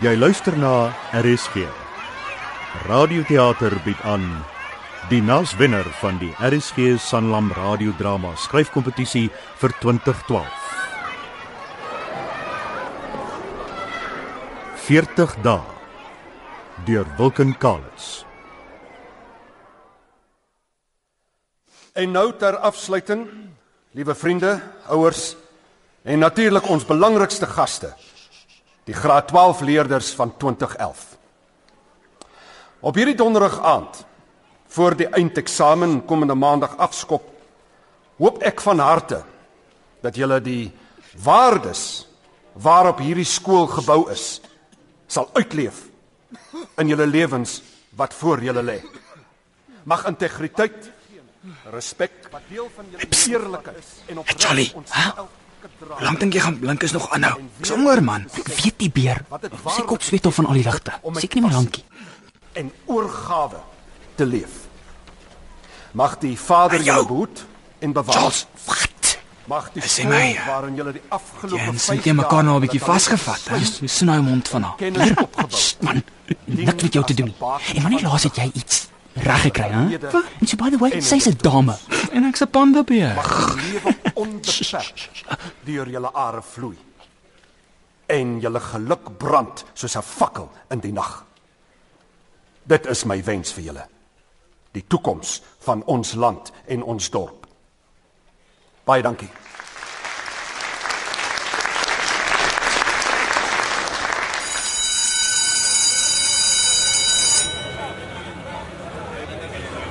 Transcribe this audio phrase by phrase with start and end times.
[0.00, 1.66] Jy luister na RSG.
[2.88, 4.22] Radioteater bied aan
[5.10, 9.26] die naswenner van die RSG Sanlam radiodrama skryfkompetisie
[9.60, 10.46] vir 2012.
[14.86, 15.60] 40 dae
[16.88, 18.24] deur Wilken Collins.
[21.92, 23.26] En nou ter afsluiting,
[23.92, 25.34] liewe vriende, ouers
[26.08, 27.92] en natuurlik ons belangrikste gaste,
[28.90, 31.06] die graad 12 leerders van 2011.
[32.80, 34.04] Op hierdie donderdag aand,
[34.70, 37.26] voor die eindeksamen komende maandag afskop,
[38.18, 39.22] hoop ek van harte
[40.02, 40.72] dat julle die
[41.22, 41.82] waardes
[42.58, 44.40] waarop hierdie skool gebou is,
[45.06, 45.84] sal uitleef
[46.78, 47.60] in julle lewens
[47.98, 48.78] wat voor julle lê.
[49.86, 50.90] Mag integriteit,
[51.70, 55.28] respek wat deel van julle eerlikheid en op Charlie, hè?
[55.90, 57.40] Hoe lank dink jy gaan blink is nog aanhou?
[57.60, 58.26] Ek's honger man.
[58.34, 59.22] Ek weet die beer.
[59.76, 60.92] Sy kop sweet al van al die ligte.
[61.12, 61.84] Seker nie meer lankie.
[62.52, 63.60] en oorgawe
[64.16, 64.48] te leef.
[65.92, 67.44] Mag die Vader jou- behoed
[67.78, 68.14] en bewaar.
[68.14, 69.18] Charles, wat?
[69.46, 72.56] Mag die Sê skool my, waarin julle die afgelope Jy 5 sit jy mekaar nou
[72.56, 73.56] 'n bietjie vasgevat, hè?
[73.56, 74.74] Jy sien nou mond van haar.
[74.76, 75.58] Kennis Hier, opgebou.
[75.80, 76.02] man.
[76.44, 77.34] Niks met jou te doen.
[77.74, 80.08] En wanneer laas het jy iets reg gekry, hè?
[80.40, 81.76] En so by the way, sy's 'n dame.
[82.12, 83.14] En ek's 'n pandabeer.
[83.14, 85.08] Mag die lewe onbeperk
[85.64, 86.78] deur julle are vloei.
[88.06, 91.24] En julle geluk brand soos 'n fakkel in die nag.
[92.62, 93.86] Dit is my wens vir julle.
[94.72, 97.46] Die toekoms van ons land en ons dorp.
[98.84, 99.30] Baie dankie.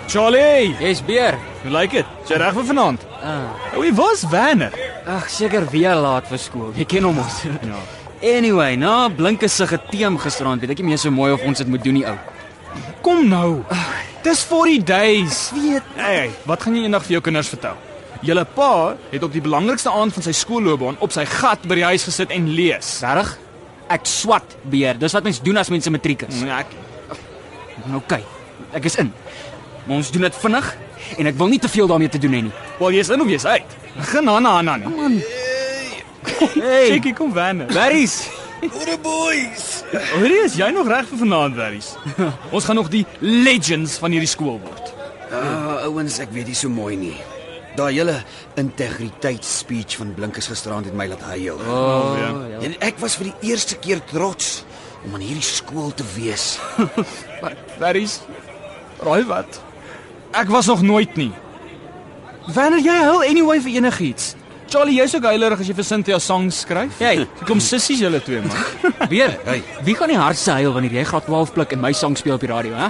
[0.09, 1.37] Charlie, Jy's beer.
[1.61, 2.05] hoe lyk dit?
[2.25, 3.03] Jy reg vir vanaand?
[3.21, 3.51] Ah.
[3.77, 4.73] Wie was Werner?
[5.05, 6.71] Ag, seker weer laat vir skool.
[6.77, 7.43] Jy ken hom ons.
[7.45, 7.77] Ja.
[8.25, 11.69] Anyway, na blinke se geteem gisterand, weet ek nie meer so mooi of ons dit
[11.71, 12.15] moet doen nie, ou.
[13.05, 13.61] Kom nou.
[14.25, 15.37] Dis 40 days.
[15.55, 15.93] Weet.
[15.95, 17.77] Hey, wat gaan jy eendag vir jou kinders vertel?
[18.25, 21.85] Julle pa het op die belangrikste aand van sy skoolloopbaan op sy gat by die
[21.87, 22.97] huis gesit en lees.
[23.05, 23.37] Regtig?
[23.95, 24.97] Ek swat beer.
[24.99, 26.41] Dis wat mense doen as mense matriek is.
[26.43, 26.75] Ja, ek
[27.87, 28.25] Nou kyk,
[28.75, 29.13] ek is in.
[29.89, 30.67] Maar ons doen dit vinnig
[31.17, 32.51] en ek wil nie te veel daarmee te doen hê nie.
[32.77, 33.71] Wel, jy's in of jy's uit.
[33.95, 34.83] Begin aan aan aan.
[34.93, 35.15] Man.
[36.53, 37.65] Hey, Checkie kom Werner.
[37.73, 38.27] berries.
[38.61, 39.65] Goeie boys.
[40.13, 41.93] Hoorie, is jy nog reg vir vanaand, Werries?
[42.55, 44.91] Ons gaan nog die legends van hierdie skool word.
[45.33, 47.15] Ah, ouens, ek weet nie so mooi nie.
[47.79, 48.17] Daai hele
[48.59, 51.57] integriteitsspeech van Blinkes gisterand het my laat huil.
[51.65, 52.29] Oh, ja.
[52.51, 52.59] ja.
[52.67, 54.59] En ek was vir die eerste keer trots
[55.07, 56.57] om aan hierdie skool te wees.
[57.81, 58.19] Werries.
[58.99, 59.61] Raai wat?
[60.31, 61.31] Ek was nog nooit nie.
[62.53, 64.35] Wanneer jy hul anyway vir enigiets.
[64.69, 66.99] Charlie, jy's ook heilerig as jy vir Cynthia songs skryf.
[67.01, 67.25] Jy.
[67.49, 68.53] kom sissies julle twee man.
[69.11, 69.33] Beer.
[69.47, 69.63] Hey.
[69.85, 72.45] Wie gaan die hardste huil wanneer jy graad 12 pluk en my sang speel op
[72.45, 72.89] die radio, hè?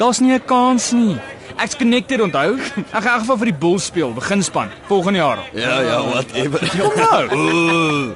[0.00, 1.18] Daar's nie 'n kans nie.
[1.58, 2.56] Ek's connected, onthou?
[2.56, 5.38] Ek gaan in geval vir die Bulls speel, beginspan, volgende jaar.
[5.52, 6.60] Ja, ja, whatever.
[6.80, 7.22] Kom nou.
[7.34, 8.14] Ooh.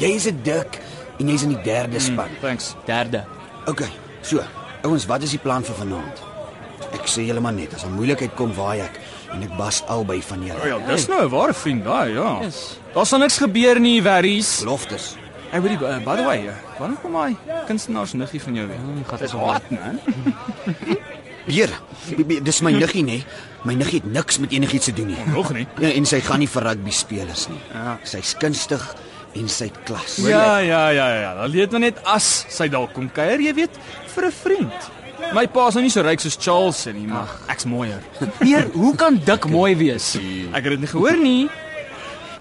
[0.00, 0.80] Jy is 'n dik
[1.20, 2.30] en jy's in die derde span.
[2.40, 2.74] Thanks.
[2.86, 3.24] Derde.
[3.66, 3.84] OK.
[4.22, 4.40] So,
[4.82, 6.23] ouens, wat is die plan vir vanaand?
[6.94, 9.00] Ek sê julle maar net, as 'n moeilikheid kom, waai ek
[9.32, 10.66] en ek bas albei van O julle.
[10.68, 12.38] ja, dis nou 'n ware vriend daai, ja.
[12.42, 12.78] Yes.
[12.94, 14.60] Daar sal niks gebeur nie, Werries.
[14.60, 15.16] Beloftes.
[15.50, 18.66] Hey, weet jy, uh, by the way, uh, wanneer kom hy kunstenaars niggie van jou
[18.66, 18.78] weer?
[19.06, 20.00] Gat Dis is hard, man.
[21.46, 21.68] Beer.
[22.16, 23.22] be- be- Dis my niggie, nê?
[23.64, 25.16] My niggie het niks met enigiets te doen nie.
[25.26, 25.66] Nog nie.
[25.78, 27.60] Ja, en sy gaan nie vir rugby spelers nie.
[27.72, 27.98] Ja.
[28.02, 28.94] Sy's kunstig
[29.34, 30.16] en sy het klas.
[30.16, 31.34] Ja, ja, ja, ja.
[31.34, 33.70] Dan weet men net as sy dalk kom kuier, jy weet,
[34.14, 34.90] vir 'n vriend.
[35.34, 38.02] My pa's nou nie so ryk soos Charles nie, maar ek's mooier.
[38.38, 40.12] Beer, hoe kan dik mooi wees?
[40.52, 41.48] Ek het dit nie gehoor nie.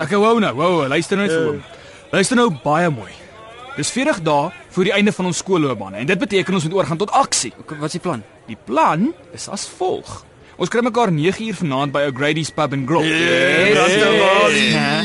[0.03, 1.63] Ek wou nou, wou, luister nou net vir hom.
[2.13, 3.11] Luister nou baie mooi.
[3.77, 6.99] Dis 40 dae voor die einde van ons skoolloopbaan en dit beteken ons moet oorgaan
[7.01, 7.53] tot aksie.
[7.65, 8.21] Wat is die plan?
[8.49, 10.19] Die plan is as volg.
[10.61, 13.07] Ons kry mekaar 9 uur vanaand by O'Grady's Pub and Grill.
[13.09, 13.95] Yes.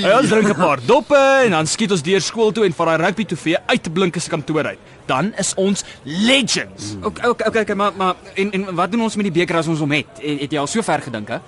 [0.05, 1.17] Ja, ons drink 'n paar doppe
[1.47, 4.21] en dan skiet ons deur skool toe en vat daai rugby trofee uit te blinke
[4.21, 4.79] se kantoor uit.
[5.09, 6.95] Dan is ons legends.
[7.01, 9.71] OK, OK, OK, okay, maar maar en en wat doen ons met die beker as
[9.73, 10.21] ons hom het?
[10.21, 11.41] Het, het jy al so ver gedink, hè?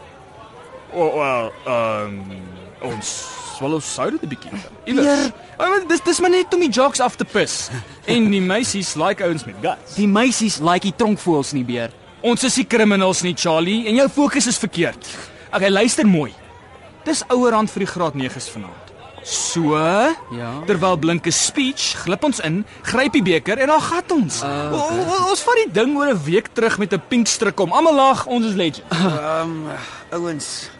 [0.90, 2.48] Oh, well, ehm um,
[2.90, 3.12] ons
[3.60, 4.50] swallow soda 'n bietjie.
[4.84, 5.06] Iewers.
[5.58, 7.68] Ja, maar dis dis maar net om die jocks af te pis.
[8.12, 9.94] En die meisies like ouens met guts.
[9.94, 11.90] Die meisies like die tronkvoëls nie beer.
[12.20, 15.06] Ons is nie criminals nie, Charlie, en jou fokus is verkeerd.
[15.52, 16.32] Okay, luister mooi.
[17.04, 18.79] Dis ouerhand vir die graad 9s vanaand.
[19.22, 19.76] So,
[20.30, 20.62] Ja.
[20.66, 24.42] terwyl blinke speech, glip ons in, gryp die beker en dan gat ons.
[24.42, 27.60] Uh, o, o, ons vat die ding oor 'n week terug met 'n pink stryk
[27.60, 27.72] om.
[27.72, 28.82] Almal lag, ons is legends.
[28.90, 29.66] Ehm um,
[30.10, 30.70] ouens,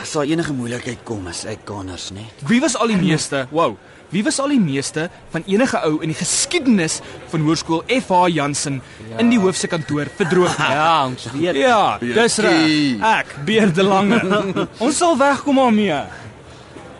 [0.00, 2.24] as daar enige moeilikheid kom, is ek kanners, né?
[2.46, 3.46] Wie was al die meeste?
[3.50, 3.76] Wow.
[4.12, 7.00] Wie was al die meeste van enige ou in die geskiedenis
[7.30, 8.82] van hoërskool FH Jansen
[9.18, 10.52] in die hoofse kantoor verdroog?
[10.76, 11.56] Ja, ons weet.
[11.56, 13.00] Ja, dis reg.
[13.00, 14.20] Ek, Beer de Lange.
[14.84, 16.02] ons sal wegkom daarmee.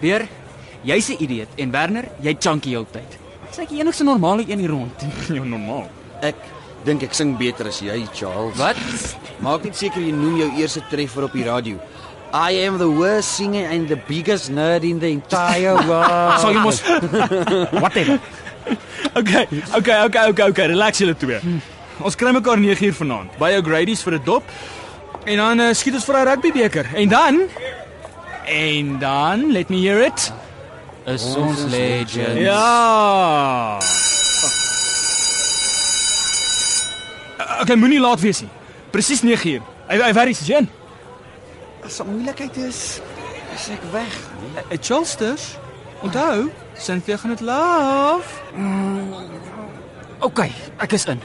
[0.02, 0.26] Weer,
[0.82, 3.18] jy's 'n idioot en Werner, jy chunky heeltyd.
[3.48, 5.04] Dis ek die enigste normale een hier rond.
[5.36, 5.86] Ja, normaal.
[6.22, 6.34] Ek
[6.84, 8.56] dink ek sing beter as jy, Charles.
[8.58, 8.76] Wat?
[9.40, 11.78] Maak net seker jy noem jou eerste treffer op die radio.
[12.34, 16.40] I am the worst singer and the biggest nerd in the entire world.
[16.40, 16.82] Sal jy mos
[17.82, 18.18] Whatever.
[19.14, 19.46] Okay,
[19.76, 21.38] okay, okay, okay, okay, relax julle twee.
[22.02, 24.42] Ons kry mekaar 9 uur vanaand by jou Grady's vir 'n dop.
[25.26, 26.86] En dan uh, skiet ons vir 'n rugby beker.
[26.94, 27.40] En dan
[28.44, 30.32] En dan, let me hear it.
[31.04, 32.38] Is ons legend.
[32.38, 33.78] Ja.
[37.60, 38.50] Okay, moenie laat wees nie.
[38.90, 39.62] Presies 9 uur.
[39.88, 40.68] Hy hy werk is jy in?
[41.82, 43.00] As 'n moeilikheid is,
[43.54, 44.14] is ek weg.
[44.70, 45.58] Uh, Charlesters.
[46.02, 48.42] Onthou, Cynthia gaan dit laaf.
[50.18, 51.20] Okay, ek is in.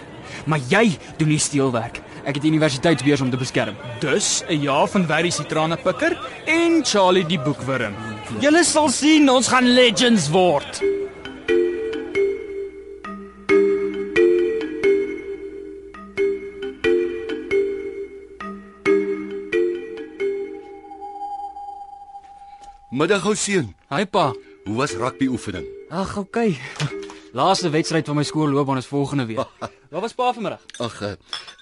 [0.46, 2.02] Maar jy doen die steelwerk.
[2.27, 3.75] Ek het universiteitsbeurs om te beskerm.
[4.03, 7.95] Dus 'n jaar van Werry se trane pikker en Charlie die boekwurm.
[8.39, 10.81] Julle sal sien, ons gaan legends word.
[22.89, 23.75] Middag ou seun.
[23.89, 24.33] Hi pa.
[24.65, 25.65] Hoe was rugby oefening?
[25.89, 26.57] Ag, okay.
[27.38, 29.45] Laaste wedstryd van my skoolloopbaan is volgende week.
[29.92, 30.62] Waar was pa vanmiddag?
[30.81, 31.12] Ag, eh,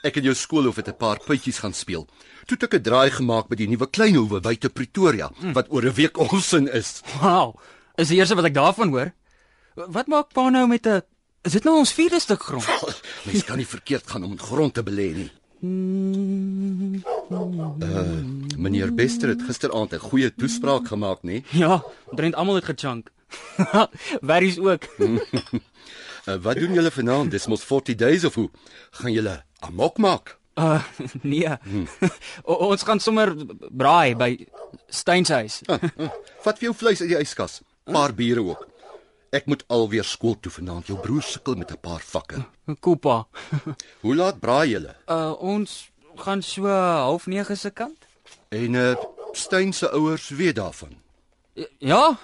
[0.07, 2.07] ek in jou skoolhof het 'n paar puitjies gaan speel.
[2.47, 5.93] Toe het ek 'n draai gemaak by die nuwe kleinhoewe buite Pretoria wat oor 'n
[5.93, 7.01] week onsin is.
[7.19, 7.59] Wow.
[7.97, 9.11] Is die eerste wat ek daarvan hoor.
[9.75, 11.01] Wat maak pa nou met 'n
[11.43, 12.65] Is dit nou ons vierde stuk grond?
[13.25, 15.31] Mens kan nie verkeerd gaan om grond te belê nie.
[17.83, 18.23] Uh,
[18.65, 21.43] meneer Bester het gisteraand 'n goeie toespraak gemaak, nê?
[21.51, 21.83] Ja,
[22.15, 23.11] drent almal het gechunk.
[24.29, 24.87] Werries ook.
[24.99, 25.17] Uh,
[26.45, 27.31] wat doen julle vanaand?
[27.31, 28.49] Dis mos 40 days of hoe?
[28.89, 30.37] Gaan julle amok maak?
[30.55, 30.83] Uh
[31.21, 31.51] nee.
[32.43, 33.33] o, ons gaan sommer
[33.69, 34.47] braai by
[34.87, 35.59] Steyn se huis.
[35.67, 36.13] Ah, ah,
[36.45, 37.59] vat vir jou vleis uit die yskas.
[37.91, 38.63] Paar biere ook.
[39.35, 40.87] Ek moet alweer skool toe vanaand.
[40.87, 42.45] Jou broer sukkel met 'n paar vakke.
[42.79, 43.27] Koopa.
[44.01, 44.95] Hoe laat braai julle?
[45.07, 48.07] Uh ons gaan so 09:30 se kant.
[48.49, 48.95] En uh
[49.35, 50.95] Steyn se ouers weet daarvan.
[51.77, 52.17] Ja,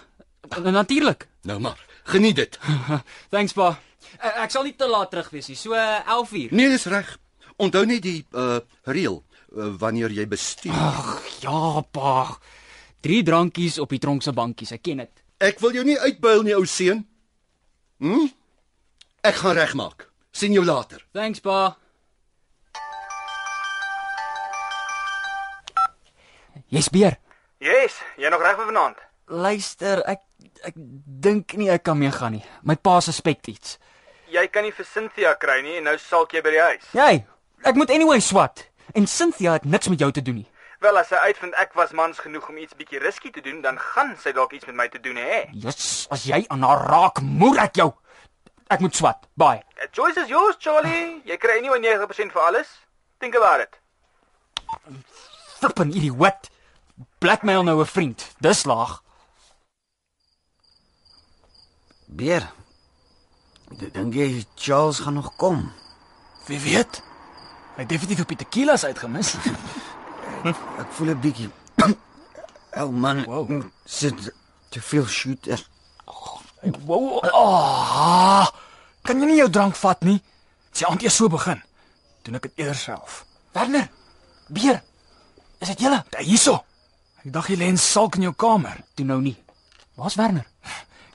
[0.59, 1.27] natuurlik.
[1.47, 2.59] Nou maar, geniet dit.
[3.33, 3.73] Thanks pa.
[4.19, 5.57] Ek, ek sal nie te laat terug wees nie.
[5.57, 6.51] So 11:00.
[6.51, 7.17] Nee, dis reg.
[7.61, 10.73] Onthou net die uh reël uh, wanneer jy bestuur.
[10.75, 12.37] Ag, ja pa.
[13.01, 14.73] Drie drankies op die tronk se bankies.
[14.77, 15.23] Ek ken dit.
[15.41, 17.05] Ek wil jou nie uitbuil nie, ou seun.
[18.01, 18.29] Hm?
[19.25, 20.07] Ek gaan regmaak.
[20.31, 21.01] sien jou later.
[21.13, 21.75] Thanks pa.
[26.71, 27.17] Jy's beer.
[27.59, 29.01] Yes, jy nog reg vir vanaand?
[29.27, 30.23] Luister, ek
[30.63, 32.43] ek dink nie ek kan meegaan nie.
[32.63, 33.77] My pa suspek iets.
[34.31, 36.85] Jy kan nie vir Cynthia kry nie en nou salk jy by die huis.
[36.95, 37.23] Jy,
[37.67, 38.67] ek moet anyway swat.
[38.95, 40.47] En Cynthia het niks met jou te doen nie.
[40.81, 43.77] Wel as sy uitvind ek was mans genoeg om iets bietjie risky te doen, dan
[43.77, 45.43] gaan sy dalk iets met my te doen hê.
[45.53, 47.91] Jesus, as jy aan haar raak, moer ek jou.
[48.71, 49.27] Ek moet swat.
[49.37, 49.61] Bye.
[49.83, 51.21] A choice is yours, Charlie.
[51.27, 52.71] Jy kry anyway 9% vir alles.
[53.19, 53.77] Think about it.
[55.59, 56.49] Flippin idioot.
[57.19, 58.25] Blackmail nou 'n vriend.
[58.39, 59.03] Dis laag.
[62.11, 62.43] Beer.
[63.71, 65.71] Dink jy Charles gaan nog kom.
[66.47, 66.99] Wie weet?
[67.75, 69.35] Hy het definitief op die tequilas uitgemis.
[70.81, 71.49] Ek voel 'n bietjie
[72.81, 73.63] Ou man, Wow.
[73.85, 74.31] sit
[74.69, 75.59] te veel shooter.
[76.85, 77.19] wow.
[77.33, 78.47] Oh,
[79.03, 80.21] kan jy nie jou drank vat nie?
[80.71, 81.61] Sy aand eers so begin.
[82.23, 83.25] Doen ek dit eers self.
[83.51, 83.89] Werner.
[84.47, 84.81] Beer.
[85.59, 86.03] Is dit julle?
[86.09, 86.63] Daar hierso.
[87.23, 88.83] Ek dink jy lê in salk in jou kamer.
[88.95, 89.35] Toe nou nie.
[89.95, 90.45] Waar's Werner?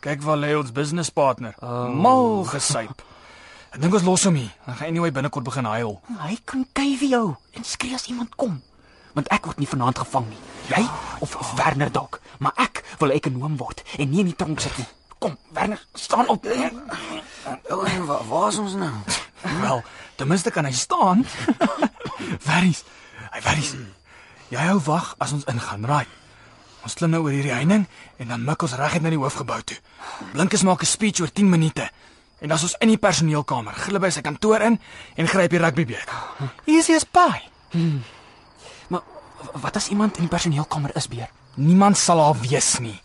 [0.04, 1.54] Kyk waar lê ons business partner.
[1.60, 1.88] Oh.
[1.90, 3.02] Mal gesyp.
[3.76, 4.52] Ek dink ons los hom hier.
[4.64, 5.98] Dan gaan anyway binnekort begin huil.
[6.22, 7.26] Hy kan kyk vir jou
[7.58, 8.54] en skree as iemand kom.
[9.16, 10.38] Want ek word nie vanaand gevang nie.
[10.70, 10.80] Jy
[11.24, 14.76] of, of Werner dalk, maar ek wil ekonom word en nie in die tronk sit
[14.80, 14.88] nie.
[15.20, 16.44] Kom, Werner, staan op.
[16.44, 18.92] Waar waar is ons nou?
[19.64, 19.82] Wel,
[20.16, 21.24] ten minste kan hy staan.
[22.48, 22.84] Verries.
[23.32, 23.74] Hy verries.
[24.52, 26.08] Jy hou wag as ons ingaan, right?
[26.86, 27.88] Ons klim nou oor hierdie heining
[28.22, 29.76] en dan mik ons reguit na die hoofgebou toe.
[30.36, 31.90] Blinkus maak 'n speech oor 10 minute.
[32.40, 34.78] En dan is ons in die personeelkamer, glip by sy kantoor in
[35.16, 36.14] en gryp die rugbybeker.
[36.66, 37.50] Easy as pie.
[38.88, 39.02] Maar
[39.52, 41.28] wat as iemand in die personeelkamer is, Beer?
[41.54, 43.00] Niemand sal haar weet nie.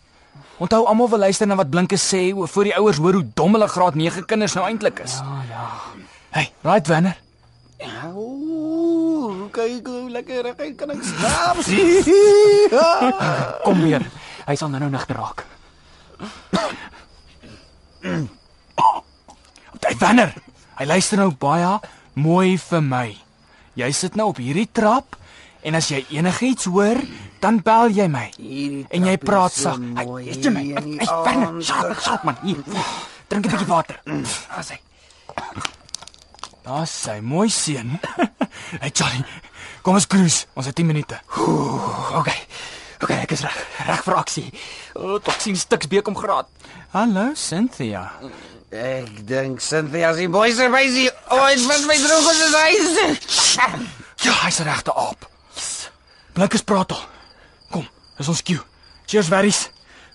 [0.58, 3.52] Onthou almal wil luister na wat Blinkus sê oor voor die ouers hoor hoe dom
[3.52, 5.18] hulle graad 9 kinders nou eintlik is.
[5.18, 5.70] Ja, ja.
[6.30, 7.16] Hey, right Werner.
[8.14, 11.56] Ooh, kyk hoe lekker reg kan ek slaap.
[13.64, 14.02] Kom weer.
[14.46, 15.44] Hy sal nou-nou nigter raak.
[19.82, 20.32] Hy Wanner.
[20.78, 21.74] Hy luister nou baie
[22.18, 23.08] mooi vir my.
[23.78, 25.16] Jy sit nou op hierdie trap
[25.62, 26.98] en as jy enigiets hoor,
[27.42, 28.28] dan bel jy my.
[28.90, 29.78] En jy praat sag.
[29.78, 30.64] Weet jy my.
[31.02, 32.36] Hy Wanner, sharp, sharp man.
[32.42, 32.62] Hier.
[33.28, 34.00] Drink 'n bietjie water.
[34.56, 34.78] As hy.
[36.62, 37.98] Daar's sy mooi seun.
[38.80, 39.24] Hey Charlie.
[39.82, 40.46] Kom ons cruise.
[40.56, 41.18] Ons het 10 minute.
[42.18, 42.36] Okay.
[43.02, 43.56] Okay, ek is reg.
[43.88, 44.44] Reg vir aksie.
[44.94, 46.48] O, tot sien stuks beek om graad.
[46.94, 48.04] Hallo Cynthia.
[48.72, 51.08] Ek dink Cynthia se boys er by sie.
[51.34, 53.40] O, dit was my droog as dit is.
[54.22, 55.26] Ja, hy's regte aap.
[56.32, 57.02] Blinkers praat al.
[57.74, 57.88] Kom,
[58.20, 58.62] dis ons cue.
[59.10, 59.66] Cheers, Verries.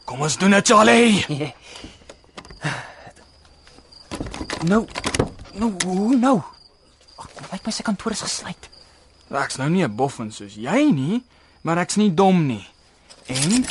[0.07, 1.25] Kom ons doen dit, Charlie.
[4.67, 4.87] Nou,
[5.59, 6.37] nou, hoe nou?
[7.17, 8.69] Ag, lyk my sy kantoor is gesluit.
[9.33, 11.23] Ek's nou nie 'n boffin soos jy nie,
[11.61, 12.65] maar ek's nie dom nie.
[13.27, 13.65] En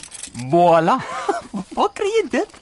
[0.51, 1.01] voilà.
[1.77, 2.61] Waar kry jy dit?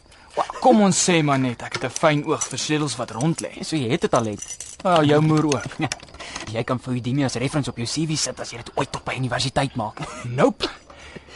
[0.61, 3.63] Kom ons sê maar net ek het 'n fyn oog vir sleutels wat rond lê.
[3.63, 4.77] So jy het dit al het.
[4.83, 5.65] Ja, jou moer ook.
[6.55, 9.05] Jy kan vir Houdini as reference op jou CV sit as jy dit ooit op
[9.05, 10.01] by universiteit maak.
[10.41, 10.69] Nope.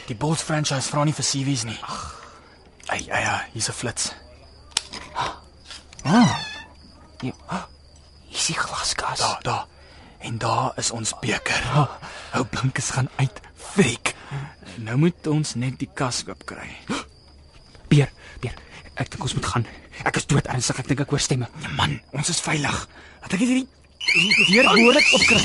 [0.06, 1.78] Die Bulls franchise vra nie vir CV's nie.
[1.82, 2.14] Ag.
[2.88, 4.12] Ai, ai, ai, hier's 'n flits.
[6.04, 6.24] Jy
[7.20, 7.34] Hier
[8.32, 9.18] is die glaskas.
[9.18, 9.66] Daar, daar.
[10.18, 11.62] En daar is ons beker.
[12.34, 13.40] Ou blinkes gaan uit.
[13.56, 14.14] Freak.
[14.76, 16.68] Nou moet ons net die kas oop kry.
[17.88, 18.10] Beer,
[18.42, 18.54] beer.
[18.98, 19.66] Ek dink ons moet gaan.
[20.06, 20.78] Ek is dood ernstig.
[20.82, 21.48] Ek dink ek hoor stemme.
[21.62, 22.86] Ja, man, ons is veilig.
[23.22, 23.66] Laat ek hierdie
[24.48, 25.38] deur behoorlik opkry.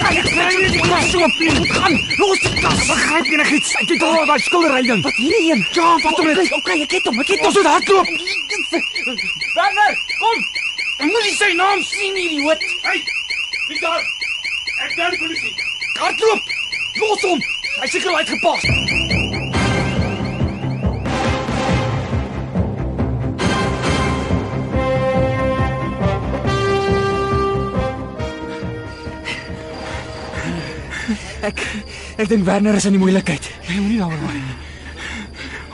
[0.00, 1.50] Kyk, kry nie die kas oop nie.
[1.58, 1.96] Moet gaan.
[2.18, 2.82] Los die kas.
[2.88, 3.72] Begryp enigiets?
[3.82, 5.04] Ek het al daai skilderyding.
[5.06, 5.64] Wat hierdie een?
[5.76, 6.52] Ja, wat om dit?
[6.58, 7.22] Okay, ek het hom.
[7.22, 7.56] Ek het hom.
[7.58, 8.12] Moet hardloop.
[9.54, 10.46] Werner, kom.
[10.94, 12.60] Ek moet nie sy naam sien nie, idioot.
[12.84, 13.00] Hey,
[13.68, 14.02] wie daar?
[14.84, 15.54] Ek bel die polisie.
[15.98, 16.52] Hardloop.
[17.00, 17.40] Los hom.
[17.80, 18.68] Hy seker uitgepas.
[31.44, 31.58] Ek
[32.22, 33.50] ek dink Werner is in die moeilikheid.
[33.66, 34.56] Jy moenie daaroor worry nie.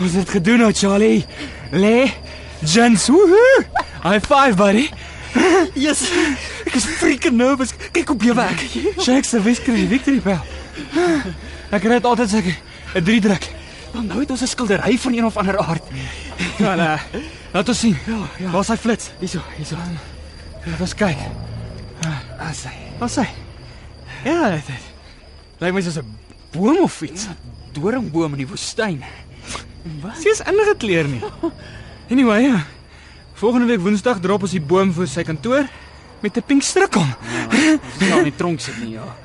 [0.01, 1.27] Ons het gedoen nou, Charlie.
[1.77, 2.09] Lê.
[2.65, 3.61] Jens, woohoo.
[4.01, 4.89] High five, buddy.
[5.85, 6.03] Yes.
[6.67, 7.73] Ek is freaking nervous.
[7.93, 8.61] Kyk hoe bewe ek.
[9.01, 10.43] Shakes the victory, victory bell.
[11.71, 12.57] Ek red altyd seker
[12.95, 13.47] 'n drie druk.
[13.93, 15.83] Maar nou het ons 'n skildery van een of ander aard.
[16.59, 17.23] Ja, nee.
[17.53, 17.97] Laat ons sien.
[18.07, 18.51] Ja, ja.
[18.51, 19.11] Waar's hy flits?
[19.19, 19.77] Hierso, hierso.
[20.67, 21.19] Laat ons kyk.
[22.39, 22.77] As hy.
[22.99, 23.29] Waar's hy?
[24.25, 24.67] Ja, dit.
[24.67, 24.85] dit.
[25.59, 26.17] Lyk my soos 'n
[26.53, 27.27] boom of iets.
[27.73, 29.05] Doringboom in die woestyn.
[30.21, 31.23] Sy is ingekleer nie.
[32.11, 32.65] Anyway, ja.
[33.41, 35.65] Volgende week Woensdag drop ons die boom voor sy kantoor
[36.21, 37.09] met 'n pink strik om.
[37.09, 39.17] Ons gaan nie tronk sit nie, ja.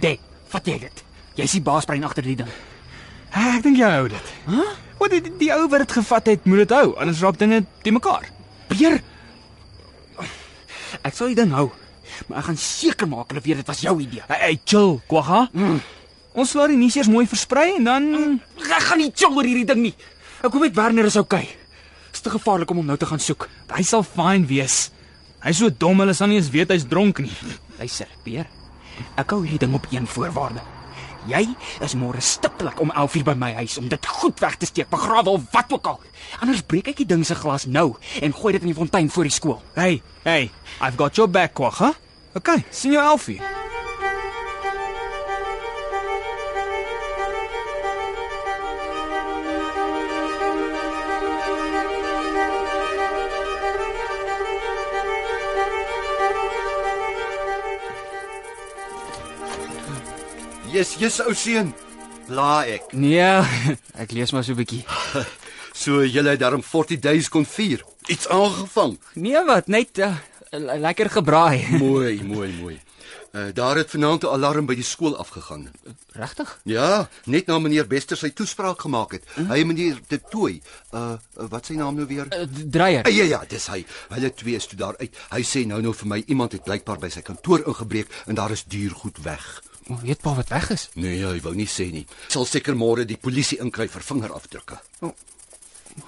[0.00, 1.04] Dek, vat jy dit?
[1.34, 2.48] Jy's die baasbrein agter die ding.
[3.30, 4.32] Ek dink jy hou dit.
[4.46, 4.54] Hæ?
[4.54, 4.72] Huh?
[4.98, 7.90] Wat die, die ou wat dit gevat het, moet dit hou, anders raak dinge te
[7.90, 8.26] mekaar.
[8.68, 9.00] Beer.
[11.02, 11.70] Ek sal die ding hou,
[12.26, 14.24] maar ek gaan seker maak hulle weet dit was jou idee.
[14.26, 15.48] Hey, hey chill, Kwagga.
[15.52, 15.78] Mm.
[16.34, 19.66] Ons laat die nuus eers mooi versprei en dan Ek gaan nie chill oor hierdie
[19.66, 19.94] ding nie.
[20.42, 21.46] Ek hoop net Werner is okay
[22.26, 23.48] te gevaarlik om hom nou te gaan soek.
[23.70, 24.90] Hy sal fyn wees.
[25.44, 27.34] Hy's so dom hulle sal nie eens weet hy's dronk nie.
[27.80, 28.48] Luister, Peer.
[29.20, 30.64] Ek hou hierdie ding op een voorwaarde.
[31.26, 31.42] Jy
[31.82, 35.34] is môre stiptelik om 11:00 by my huis om dit goed weg te steek, begrawe
[35.34, 36.00] of wat ook al.
[36.38, 39.26] Anders breek ek die ding se glas nou en gooi dit in die fontein voor
[39.26, 39.60] die skool.
[39.74, 41.90] Hey, hey, I've got your back, kwagga.
[41.90, 42.02] Huh?
[42.38, 43.65] Okay, sien jou 11:00.
[60.76, 61.70] Jy's jy's ou seun.
[62.28, 62.90] Bla ek.
[62.92, 63.24] Nee,
[64.02, 64.82] ek lees maar so 'n bietjie.
[65.82, 67.80] so jy het daarom 40 days kon vier.
[68.12, 68.98] Iets aangevang.
[69.16, 70.12] Nee wat, net uh,
[70.52, 71.64] lekker gebraai.
[71.80, 72.76] mooi, mooi, mooi.
[73.32, 75.72] Uh, daar het vanaand 'n alarm by die skool afgegaan.
[76.12, 76.60] Regtig?
[76.64, 79.24] Ja, net na meneer Bester sy toespraak gemaak het.
[79.36, 79.50] Mm.
[79.50, 80.60] Hy meneer De Tooi,
[80.92, 82.28] uh eh, wat sy naam nou weer?
[82.28, 83.08] Uh, Dreyer.
[83.08, 83.86] Uh, ja ja, dis hy.
[84.08, 85.16] Hulle twee is toe daar uit.
[85.32, 88.50] Hy sê nou nou vir my iemand het blykbaar by sy kantoor ingebreek en daar
[88.50, 89.62] is duur goed weg.
[89.86, 90.88] Hoe weet pa wat weg is?
[90.94, 92.06] Nee, hy wou nie sê nie.
[92.28, 94.80] Sal seker môre die polisie inkry vir vingerafdrukke.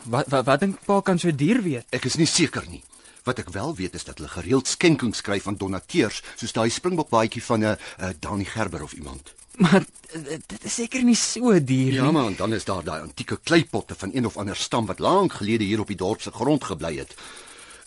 [0.05, 1.87] Wat wat, wat dink pa kan so duur weet?
[1.95, 2.83] Ek is nie seker nie.
[3.25, 7.43] Wat ek wel weet is dat hulle gereeld skenkings skryf van donateurs, soos daai springbokbaadjie
[7.45, 9.35] van 'n uh, uh, Dani Gerber of iemand.
[9.59, 12.13] Maar uh, dit is seker nie so duur Ja, nie.
[12.13, 15.65] maar dan is daar daai antieke kleipotte van een of ander stam wat lank gelede
[15.65, 17.15] hier op die dorp se grond gebly het.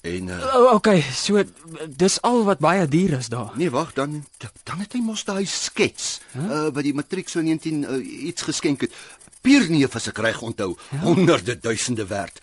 [0.02, 1.44] En uh, Oh, okay, so
[1.88, 3.52] dis al wat baie duur is daar.
[3.56, 4.26] nee, wag, dan
[4.64, 6.42] dan het hy mos daai skets huh?
[6.46, 8.00] uh, wat die matriek so 19 uh,
[8.32, 8.96] iets geskenk het.
[9.42, 11.00] Pierneef as ek reg onthou, ja.
[11.06, 12.42] honderde duisende werd.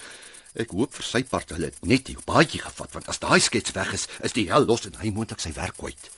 [0.58, 3.74] Ek hoop vir sy part hulle het net die baadjie gevat want as daai skets
[3.76, 6.10] weg is, is die hel los en hy moontlik sy werk kwyt.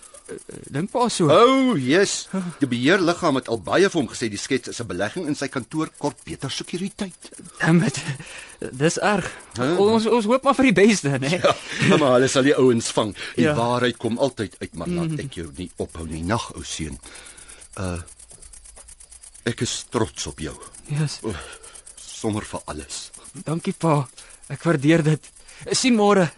[0.70, 1.26] Dink pa so.
[1.30, 2.28] O, oh, yes.
[2.60, 5.48] Die beheerliggaam het al baie vir hom gesê die skets is 'n belegging in sy
[5.48, 7.30] kantoor kort beter sekuriteit.
[7.60, 7.98] Dammit.
[8.72, 9.26] Dis erg.
[9.58, 11.30] Ons ons hoop maar vir die beste, né?
[11.88, 13.14] Ja, maar hulle sal die ouens vang.
[13.36, 13.54] Die Ja.
[13.54, 16.98] waarheid kom altyd uit, maar laat ek jou nie ophou nie, nag ou seun.
[17.78, 17.98] Uh
[19.44, 20.54] ek is trots op jou,
[20.88, 21.20] Yes.
[21.96, 23.10] sommer vir alles.
[23.44, 24.08] Dankie pa.
[24.48, 25.30] Ek waardeer dit.
[25.72, 26.30] Sien môre.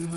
[0.00, 0.08] Yes.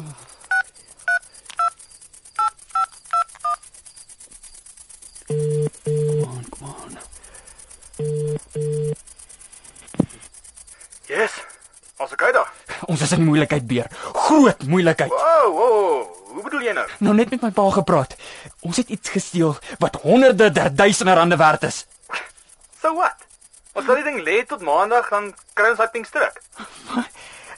[12.00, 12.52] Ons ek uit daar.
[12.88, 13.88] Ons is in moeilikheid beer.
[14.14, 15.12] Groot moeilikheid.
[15.12, 16.08] Wow, wow.
[16.34, 16.88] Hoe bedoel jy nou?
[17.04, 18.16] Nou net met my pa gepraat.
[18.64, 21.86] Ons het iets gesteel wat honderde der duisende rande werd is.
[22.80, 23.28] So what?
[23.74, 26.40] Ons sal die ding lê tot maandag dan kry ons daai ding terug.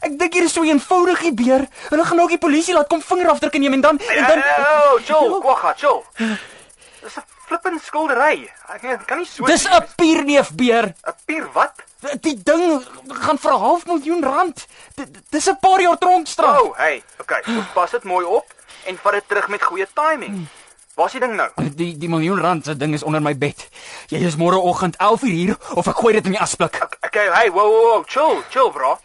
[0.06, 1.64] Ek dink hier is so eenvoudig die beer.
[1.90, 5.40] Hulle gaan ook die polisie laat kom vingerafdrukke neem en dan en dan Oh, chill,
[5.42, 6.04] kwagga, chill.
[7.02, 8.50] Dis 'n flippin skildery.
[8.74, 10.94] Ek kan- nie so Dis 'n pierneef beer.
[11.08, 11.74] 'n pier wat?
[12.22, 14.66] Die ding gaan vir 'n half miljoen rand.
[15.30, 16.60] Dis 'n paar jaar tronkstraf.
[16.62, 17.42] Oh, hey, okay.
[17.74, 18.46] Pas dit mooi op
[18.86, 20.48] en vat dit terug met goeie timing.
[20.96, 21.50] Waar's die ding nou?
[21.76, 23.68] Die die miljoen rand se ding is onder my bed.
[24.08, 26.80] Jy is môreoggend 11:00 hier of ek gooi dit in die asblik.
[27.06, 28.98] Okay, hey, wow, wow, wow, chill, chill, bro.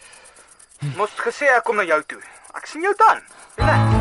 [0.81, 2.23] Mos gesê ek kom na jou toe.
[2.57, 3.21] Ek sien jou dan.
[3.61, 4.01] Relax.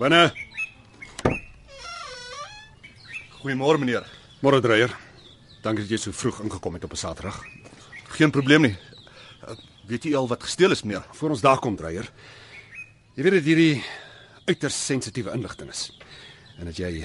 [0.00, 0.32] Binne.
[3.42, 4.08] Goeiemôre meneer.
[4.40, 4.96] Môre dreier.
[5.60, 7.59] Dankie dat jy so vroeg ingekom het op 'n Saterdag.
[8.16, 8.76] Geen probleem nie.
[9.46, 9.56] Uh,
[9.90, 11.06] Weet jy al wat gesteel is meneer?
[11.18, 12.06] Voor ons daar kom dreier.
[13.16, 13.82] Jy weet dat hierdie
[14.46, 15.88] uiters sensitiewe inligting is.
[16.58, 17.02] En dat jy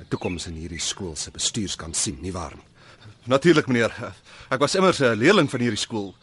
[0.00, 2.64] 'n toekoms in hierdie skool se bestuurs kan sien, nie waar nie?
[3.26, 3.92] Natuurlik meneer.
[4.50, 6.14] Ek was immers 'n leerling van hierdie skool.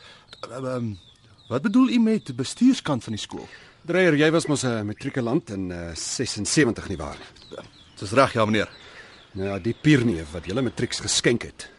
[0.51, 0.99] Um,
[1.49, 3.47] wat bedoel u met bestuurskant van die skool?
[3.85, 7.57] Dreier, jy was mos 'n matrikulant in uh, 76 nie waar nie?
[7.99, 8.69] Dis reg ja meneer.
[9.33, 11.69] Nou ja, die pierneef wat julle matrieks geskenk het.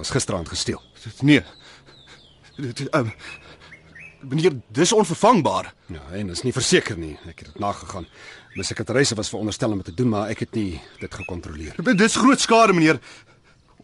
[0.00, 0.82] Is gisteraand gesteel.
[1.20, 1.42] Nee.
[2.56, 3.12] Um,
[4.20, 5.74] meneer, dis onvervangbaar.
[5.92, 7.16] Ja, en is nie verseker nie.
[7.28, 8.06] Ek het dit nagegaan.
[8.56, 11.76] My sekretaris was veronderstel om dit te doen, maar ek het nie dit gekontroleer.
[11.96, 13.00] Dis groot skade meneer.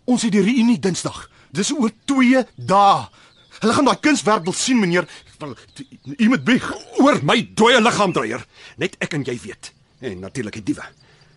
[0.08, 1.26] Ons het die reunie Dinsdag.
[1.52, 3.04] Dis oor 2 dae.
[3.60, 5.06] Hulle gaan daai kunswerk wil sien meneer.
[6.16, 6.64] U moet bieg.
[7.02, 8.42] Oor my dooie liggaam dreier.
[8.80, 9.72] Net ek en jy weet.
[10.02, 10.88] En natuurlik die diewe.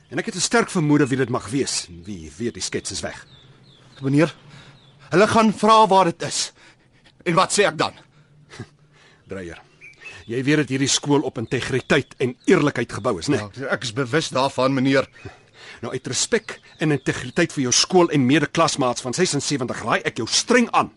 [0.09, 1.87] En ek het 'n sterk vermoede wie dit mag wees.
[2.05, 3.27] Wie weet die skets is weg.
[4.01, 4.33] Meneer,
[5.09, 6.53] hulle gaan vra waar dit is.
[7.25, 7.95] En wat sê ek dan?
[9.29, 9.61] Dreier.
[10.25, 13.41] Jy weet dat hierdie skool op integriteit en eerlikheid gebou is, né?
[13.41, 13.67] Nee?
[13.69, 15.09] Ek is bewus daarvan, meneer.
[15.83, 20.27] Nou uit respek en integriteit vir jou skool en mede-klasmaats van 76 raai ek jou
[20.31, 20.91] streng aan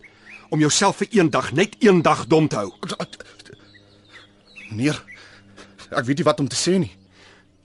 [0.54, 2.70] om jouself vir een dag net een dag dom te hou.
[4.70, 5.00] Meneer,
[5.90, 6.92] ek weet nie wat om te sê nie.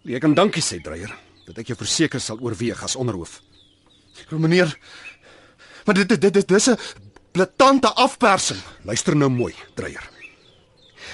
[0.09, 1.13] Jy kan dankie sê, Dreier,
[1.47, 3.37] dat ek jou verseker sal oorweeg as onderhoof.
[4.33, 4.73] Meneer,
[5.85, 6.77] maar dit dit dit, dit dis 'n
[7.33, 8.61] blaatante afpersing.
[8.85, 10.05] Luister nou mooi, Dreier.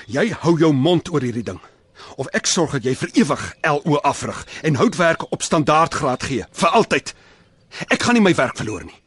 [0.09, 1.59] Jy hou jou mond oor hierdie ding.
[2.19, 6.75] Of ek sorg dat jy vir ewig LO afrig en houtwerke op standaardgraad gee, vir
[6.75, 7.13] altyd.
[7.87, 8.97] Ek gaan nie my werk verloor nie.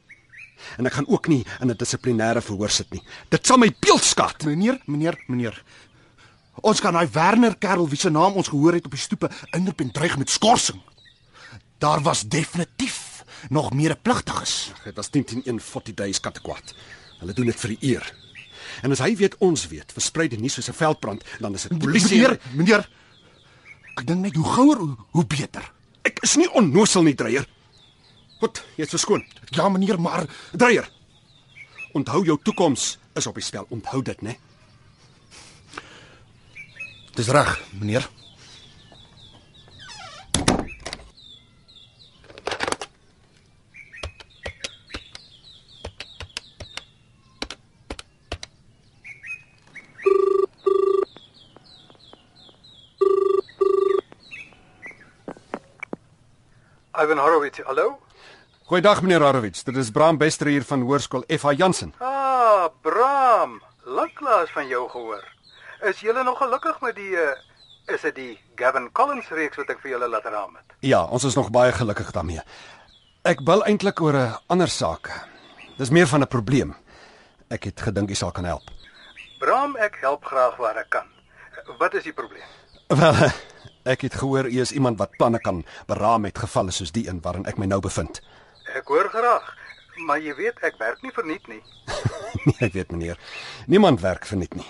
[0.80, 3.02] En ek gaan ook nie in 'n dissiplinêre verhoor sit nie.
[3.28, 4.44] Dit sal my beeld skaad.
[4.44, 5.62] Meneer, meneer, meneer.
[6.62, 9.80] Ons kan daai Werner kerel wie se naam ons gehoor het op die stoepe inroep
[9.80, 10.80] en dreig met skorsing.
[11.78, 14.72] Daar was definitief nog meer pligtiges.
[14.84, 16.74] Dit was 10140 days kattekwaad.
[17.22, 18.08] Hulle doen dit vir die eer.
[18.82, 21.78] En as hy weet ons weet, versprei die nuus soos 'n veldbrand, dan is dit
[21.78, 22.20] polisie.
[22.20, 22.88] Meneer, meneer.
[23.96, 25.72] Ek dink net hoe gouer hoe, hoe beter.
[26.02, 27.46] ek is nie onnosel nie, Dreier.
[28.40, 29.24] Goed, jy's verskoon.
[29.50, 30.90] Ja, meneer, maar Dreier.
[31.92, 33.66] Onthou jou toekoms is op die spel.
[33.70, 34.36] Onthou dit, né?
[37.14, 38.08] dis reg, meneer.
[57.02, 57.98] Ivan Horowitz, hallo?
[58.70, 59.64] Goeiedag meneer Horowitz.
[59.66, 61.90] Dit is Bram Bester hier van Hoërskool FH Jansen.
[61.98, 65.24] Ah, Bram, lanklaas van jou gehoor.
[65.90, 67.32] Is julle nog gelukkig met die uh,
[67.90, 70.76] is dit die Gavin Collins reeks wat ek vir julle laat raam het?
[70.86, 72.44] Ja, ons is nog baie gelukkig daarmee.
[73.26, 75.10] Ek bel eintlik oor 'n ander saak.
[75.78, 76.76] Dis meer van 'n probleem.
[77.50, 78.70] Ek het gedink jy sal kan help.
[79.40, 81.10] Bram, ek help graag waar ek kan.
[81.78, 82.46] Wat is die probleem?
[82.86, 83.30] Wel,
[83.84, 87.20] ek het gehoor u is iemand wat planne kan beraam met gevalle soos die een
[87.22, 88.20] waarin ek my nou bevind.
[88.76, 89.48] Ek hoor graag,
[90.06, 91.62] maar jy weet ek werk nie verniet nie.
[92.42, 93.18] Nee, ek weet meneer.
[93.70, 94.66] Niemand werk vir net nie.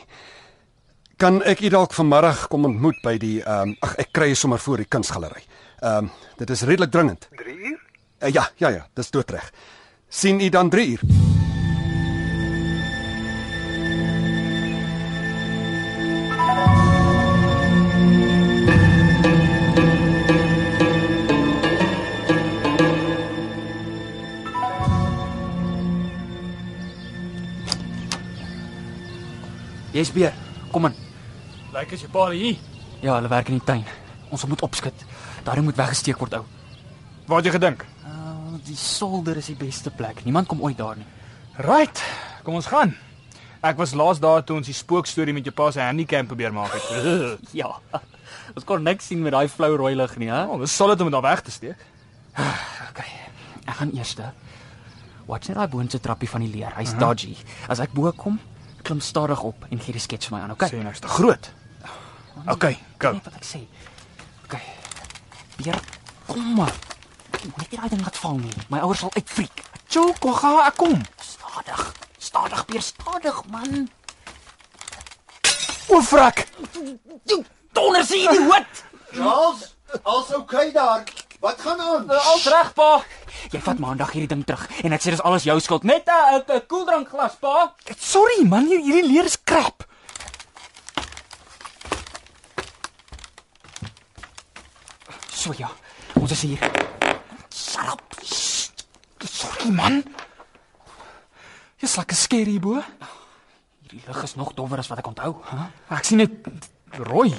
[1.16, 4.36] Kan ek u dalk vanmiddag kom ontmoet by die ehm um, ag ek kry jy
[4.42, 5.44] sommer voor die kunsgalery.
[5.80, 7.28] Ehm um, dit is redelik dringend.
[7.38, 7.80] 3 uur?
[8.20, 9.52] Uh, ja, ja ja, dis doodreg.
[10.08, 11.21] sien u dan 3 uur?
[30.10, 30.34] Beer.
[30.72, 30.94] Kom in.
[31.72, 32.58] Lyk as jy pa hier.
[33.02, 33.84] Ja, hulle werk in die tuin.
[34.32, 35.04] Ons moet opskit.
[35.46, 36.44] Daarin moet weggesteek word ou.
[37.28, 37.86] Waar het jy gedink?
[38.06, 40.24] Uh, die solder is die beste plek.
[40.24, 41.06] Niemand kom ooit daar nie.
[41.62, 42.02] Right.
[42.42, 42.96] Kom ons gaan.
[43.62, 46.74] Ek was laas daar toe ons die spookstorie met jou pa se handicap probeer maak
[46.74, 46.88] het.
[47.62, 47.76] Ja.
[48.56, 50.42] Ons kon niks sien met daai flou rooi lig nie, hè?
[50.50, 51.86] oh, dis solid om dit daar weg te steek.
[52.92, 53.08] Okay.
[53.64, 54.16] Ek gaan eers
[55.26, 56.74] Watch net daai boonste trappie van die leer.
[56.76, 57.36] Hy's dodgy.
[57.70, 58.40] As ek bo kom,
[58.82, 60.68] klim stadig op en gee die skets vir my aan, okay?
[60.68, 61.50] Sê nou is te groot.
[62.46, 63.12] Okay, go.
[63.12, 63.60] Net wat ek sê.
[64.46, 64.62] Okay.
[65.58, 65.78] Beer,
[66.26, 66.72] kom maar.
[67.42, 68.52] Moenie dit daai ding laat val nie.
[68.72, 69.64] My ouers sal uitfriek.
[69.92, 70.96] Jou, kom gaan, ek kom.
[71.22, 71.82] Stadig.
[72.18, 73.88] Stadig, Beer, stadig, man.
[75.92, 76.46] O, frak.
[77.28, 77.42] Jy
[77.76, 78.84] donder se idioot.
[79.12, 79.66] Charles,
[80.02, 81.04] alles okay daar.
[81.42, 82.04] Wat gaan aan?
[82.10, 82.90] Alles reg, pa.
[83.50, 85.82] Jy vat maandag hierdie ding terug en ek sê dis alles jou skuld.
[85.84, 87.74] Net 'n 'n koeldrankglas, pa.
[87.98, 89.82] Sorry man, hier- hierdie leer is krap.
[95.32, 95.70] So ja.
[96.20, 96.58] Ons is hier.
[97.50, 98.02] Shut up.
[98.22, 100.02] Sorry man.
[101.82, 102.78] Jy's lekker skerry bo.
[103.82, 105.64] Hierdie lig is nog dowwer as wat ek onthou, hè?
[105.96, 106.30] Ek sien net
[107.08, 107.32] rooi.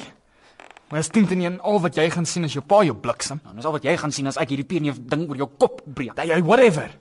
[0.94, 3.40] Maar dit klink nie en al wat jy gaan sien is jou pa jou bliksem.
[3.42, 5.80] Nou, dis al wat jy gaan sien as ek hierdie pierneef ding oor jou kop
[5.90, 6.20] breek.
[6.22, 6.92] Hey, whatever.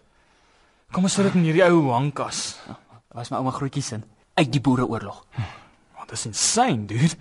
[0.97, 2.41] Kom ons sit dit in hierdie ou hangkas.
[2.71, 4.01] Dit was my ouma grootjie se
[4.41, 5.21] uit die boereoorlog.
[5.99, 7.13] Wat is insane, dude.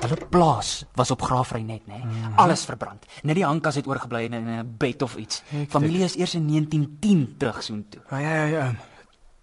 [0.00, 2.00] Hulle plaas was op graafry net, nê.
[2.00, 2.34] Nee?
[2.40, 3.04] Alles verbrand.
[3.28, 5.42] Net die hangkas het oorgebly in 'n bed of iets.
[5.68, 8.00] Familie is eers in 1910 terug soontoe.
[8.10, 8.74] Ja ja ja.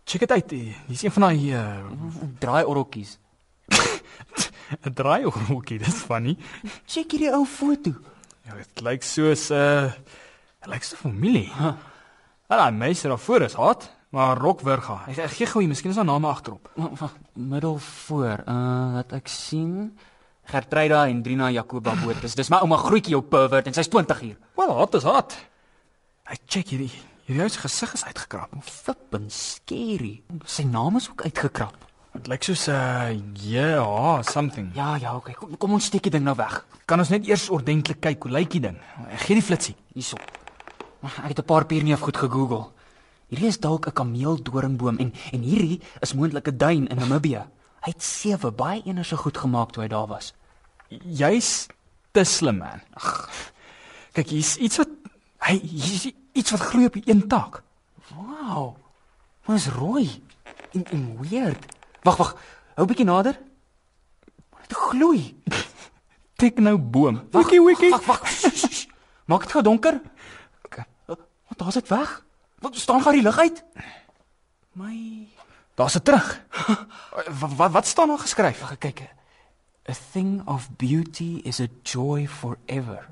[0.05, 0.51] Check dit uit.
[0.87, 1.85] Hier's een van daai uh,
[2.39, 3.19] Draai orreltjies.
[4.85, 6.37] 'n draaiorgeltjie, dis funny.
[6.85, 7.93] Check hierdie ou foto.
[8.45, 9.91] Ja, dit lyk soos 'n uh,
[10.71, 11.49] lyk so familie.
[11.57, 11.75] Huh.
[12.51, 15.03] Hulle meisie daar voor is hot, maar Rockwerga.
[15.07, 16.69] Ek, ek gee gou hier, miskien is daar name agterop.
[16.75, 18.43] Wag, middel voor.
[18.47, 19.97] Uh wat ek sien
[20.51, 22.27] Gertruida en Drina Jacoba Botha.
[22.35, 24.37] Dis my ouma grootjie jou pervert en sy's 20 hier.
[24.59, 25.35] Wel, hot is hot.
[26.27, 26.91] Hy check hierdie.
[27.25, 28.51] Hierdie ou se gesig is uitgekrap.
[28.67, 30.17] Flippin scary.
[30.45, 31.77] Sy naam is ook uitgekrap.
[32.13, 34.69] Dit lyk soos 'n uh, ja, something.
[34.75, 35.33] Ja, ja, okay.
[35.33, 36.65] Kom, kom ons steek die ding nou weg.
[36.85, 38.77] Kan ons net eers ordentlik kyk hoe lyk die ding?
[39.09, 39.75] Ek gee die flitsie.
[39.93, 40.17] Hierso.
[41.01, 42.71] Ek het 'n paar pierneef goed gegoogel.
[43.29, 47.47] Hierdie is dalk 'n kameeldoringboom en en hierdie is moontlik 'n duin in Namibië.
[47.81, 50.33] Hy het sewe baie ene so goed gemaak toe hy daar was.
[50.89, 51.67] Jy's
[52.11, 52.81] te slim man.
[52.93, 53.29] Ag.
[54.13, 54.89] Kyk, hier's iets wat
[55.39, 57.63] hy hier's iets wat gloei op die een tak.
[58.15, 58.77] Wow.
[59.47, 60.21] Is rooi
[60.71, 61.65] en, en weird.
[62.03, 62.35] Wag, wag.
[62.75, 63.39] Hou bietjie nader.
[64.67, 65.21] Dit gloei.
[66.39, 67.21] Techno boom.
[67.31, 67.89] Wag, Wiki wiki.
[67.89, 68.21] Wag, wag.
[69.25, 70.01] Maak dit gou donker.
[70.65, 70.85] Okay.
[71.07, 72.25] Wat daar's dit weg?
[72.59, 73.63] Wat staan gaan die lig uit?
[74.73, 75.27] My
[75.73, 76.41] Daar's dit terug.
[77.39, 78.59] wat, wat wat staan daar geskryf?
[78.59, 79.07] Wag, kyk.
[79.89, 83.07] A thing of beauty is a joy forever.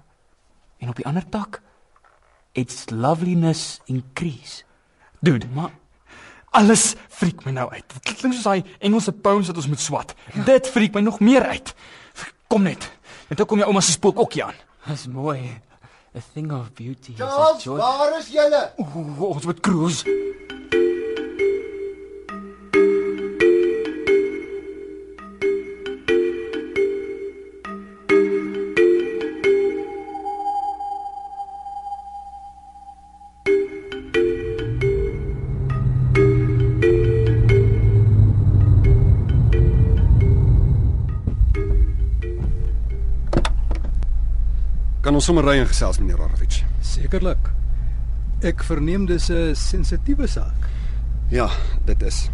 [0.77, 1.62] En op die ander tak
[2.51, 4.63] its loveliness increase.
[5.19, 5.71] Dude, Maar
[6.52, 7.86] alles freak my nou uit.
[8.04, 10.16] Dit klink soos daai Engelse poems wat ons moet swat.
[10.46, 11.74] Dit freak my nog meer uit.
[12.52, 12.90] Kom net.
[13.32, 14.58] En toe kom jou ouma se spook ook hier aan.
[14.88, 15.62] dis mooi.
[16.16, 17.78] A thing of beauty is a Charles, joy.
[17.78, 18.72] waar is julle?
[18.78, 20.04] Ooh, ons moet cruise.
[45.32, 46.58] Sommer ry en gesels meneer Rarovic?
[46.84, 47.46] Sekerlik.
[48.44, 50.67] Ek verneem dis 'n sensitiewe saak.
[51.30, 51.48] Ja,
[51.86, 52.30] dit is.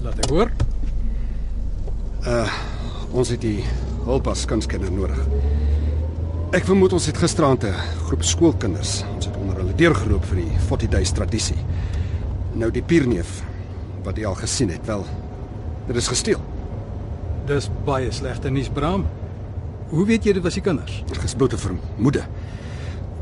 [0.00, 0.50] Laat ek hoor.
[3.12, 3.62] Ons het die
[4.04, 5.20] hulp as kunskenner nodig.
[6.52, 7.74] Ek vermoed ons het gisteraand 'n
[8.06, 9.04] groep skoolkinders.
[9.14, 11.58] Ons het onder hulle deurgeloop vir die 40 days tradisie.
[12.54, 13.42] Nou die pierneef
[14.04, 15.04] wat jy al gesien het, wel,
[15.86, 16.40] dit is gesteel.
[17.46, 19.19] Dis baie slegte nuus, Bram.
[19.90, 21.00] Hoe weet jy dit was die kinders?
[21.10, 22.22] Ek is blote vermoede.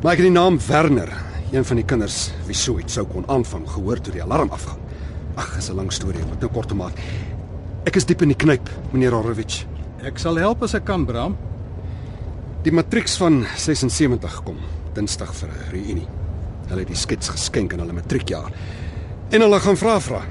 [0.02, 1.08] Maar ek het die naam Werner,
[1.48, 4.80] een van die kinders wie so iets sou kon aanvang, gehoor toe die alarm afgaan.
[5.40, 6.92] Ag, is 'n lang storie, ek moet nou kort maak.
[7.86, 9.64] Ek is diep in die knyp, meneer Horowitz.
[10.02, 11.36] Ek sal help as ek kan, Bram.
[12.64, 14.58] Die matrieks van 76 kom
[14.94, 16.08] Dinsdag vir 'n reunie.
[16.68, 18.52] Hulle het die skets geskenk in hulle matriekjaar.
[19.30, 20.22] En hulle gaan vra vra.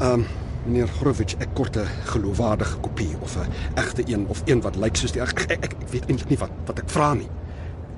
[0.00, 0.24] Ehm um,
[0.66, 4.96] meneer Horowitz, ek kort 'n geloofwaardige kopie of 'n egte een of een wat lyk
[4.96, 7.28] soos die ek, ek, ek weet eintlik nie wat wat ek vra nie.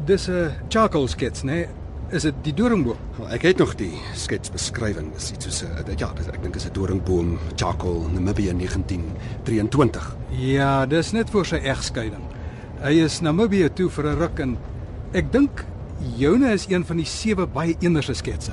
[0.05, 1.53] Dis 'n charcoal skets, né?
[1.53, 1.69] Nee?
[2.13, 2.97] Is dit die doringboom?
[3.17, 5.13] Wel, ek het nog die sketsbeskrywing.
[5.15, 10.17] Dis iets soos 'n ja, dis, ek dink is 'n doringboom, charcoal, Namibia 1923.
[10.31, 12.23] Ja, dis net vir sy egskeiding.
[12.83, 14.59] Hy is Namibië toe vir 'n ruk en
[15.13, 15.65] ek dink
[16.17, 18.53] joune is een van die sewe baie eenderse sketse.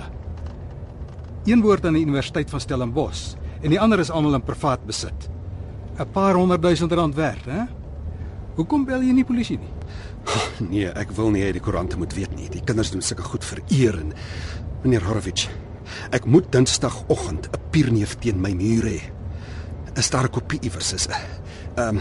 [1.45, 5.29] Een woord aan die Universiteit van Stellenbosch en die ander is almal in privaat besit.
[5.99, 7.65] 'n Paar honderd duisend rand werd, hè?
[8.55, 9.73] Hoekom bel jy nie polisie nie?
[10.27, 12.49] Oh, nee, ek wil nie hê die koerante moet weet nie.
[12.49, 14.13] Die kinders doen sulke goed vir eer en
[14.83, 15.47] meneer Horowitz,
[16.11, 19.01] ek moet Dinsdagoggend 'n pierneef teen my muur hê.
[19.95, 21.07] Is daar 'n kopie iewers is?
[21.75, 21.97] Ehm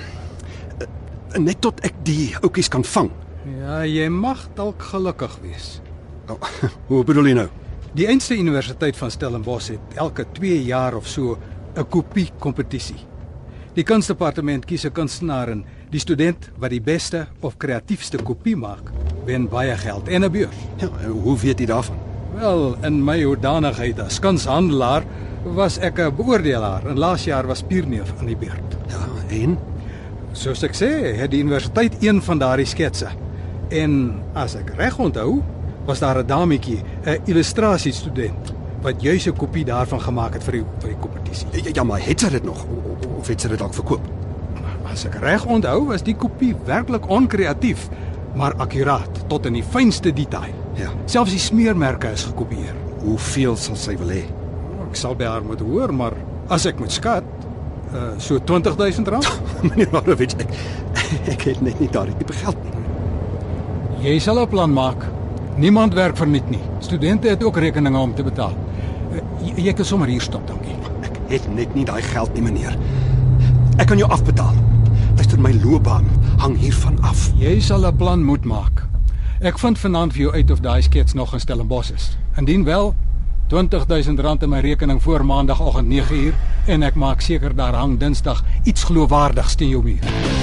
[1.36, 3.10] um, net tot ek die ouppies kan vang.
[3.58, 5.80] Ja, jy mag dalk gelukkig wees.
[6.28, 6.38] Oh,
[6.88, 7.48] hoe bedoel jy nou?
[7.96, 11.38] Die Einste Universiteit van Stellenbosch het elke 2 jaar of so
[11.74, 12.98] 'n kopie kompetisie.
[13.74, 18.92] Die kunsdepartement kies 'n kunstenaar en die student wat die beste of kreatiefste kopie maak,
[19.24, 20.56] wen baie geld en 'n beurs.
[20.76, 21.96] Ja, hoe weet jy daarvan?
[22.34, 25.04] Wel, in my hoedanigheid as kunshandelaar
[25.44, 28.76] was ek 'n beoordelaar en laas jaar was Pierneef aan die beurt.
[28.88, 29.58] Ja, en
[30.32, 33.08] soos ek sê, het die universiteit een van daardie sketse.
[33.68, 35.42] En as ek reg onthou,
[35.88, 40.64] was daar 'n dametjie, 'n illustrasiestudent wat juis 'n kopie daarvan gemaak het vir die
[40.78, 41.46] vir die kompetisie.
[41.52, 42.66] Ja, ja, maar het sy dit nog
[43.18, 44.00] of het sy dit dalk verkoop?
[44.92, 47.88] As ek reg onthou, was die kopie werklik onkreatief,
[48.34, 50.52] maar akkuraat tot in die fynste detail.
[50.74, 50.90] Ja.
[51.04, 52.74] Selfs die smeermerke is gekopieer.
[53.00, 54.24] Hoeveel sal sy wil hê?
[54.90, 56.12] Ek sal by haar moet hoor, maar
[56.48, 57.24] as ek moet skat,
[57.94, 59.40] uh so 20000 rand.
[59.62, 60.50] Meneer Horowitz, ek
[61.32, 62.72] ek het net nie daardie tipe geld nie.
[64.10, 65.17] Jy sal 'n plan maak.
[65.58, 66.60] Niemand werk verniet nie.
[66.78, 68.52] Studente het ook rekeninge om te betaal.
[69.10, 70.76] Uh, jy, jy kan sommer hier stop, dankie.
[71.02, 72.76] Ek het net nie daai geld nie, meneer.
[73.82, 74.54] Ek kan jou afbetaal.
[75.18, 76.06] Luister, my loopbaan
[76.38, 77.26] hang hiervan af.
[77.42, 78.86] Jy sal 'n plan moet maak.
[79.40, 82.16] Ek vind vanaand vir jou uit of daai skets nog in Stellenbosch is.
[82.36, 82.94] Indien wel,
[83.48, 86.34] 20000 rand in my rekening voor maandagooggend 9uur
[86.66, 90.37] en ek maak seker daar hang Dinsdag iets geloofwaardigs teen jou muur.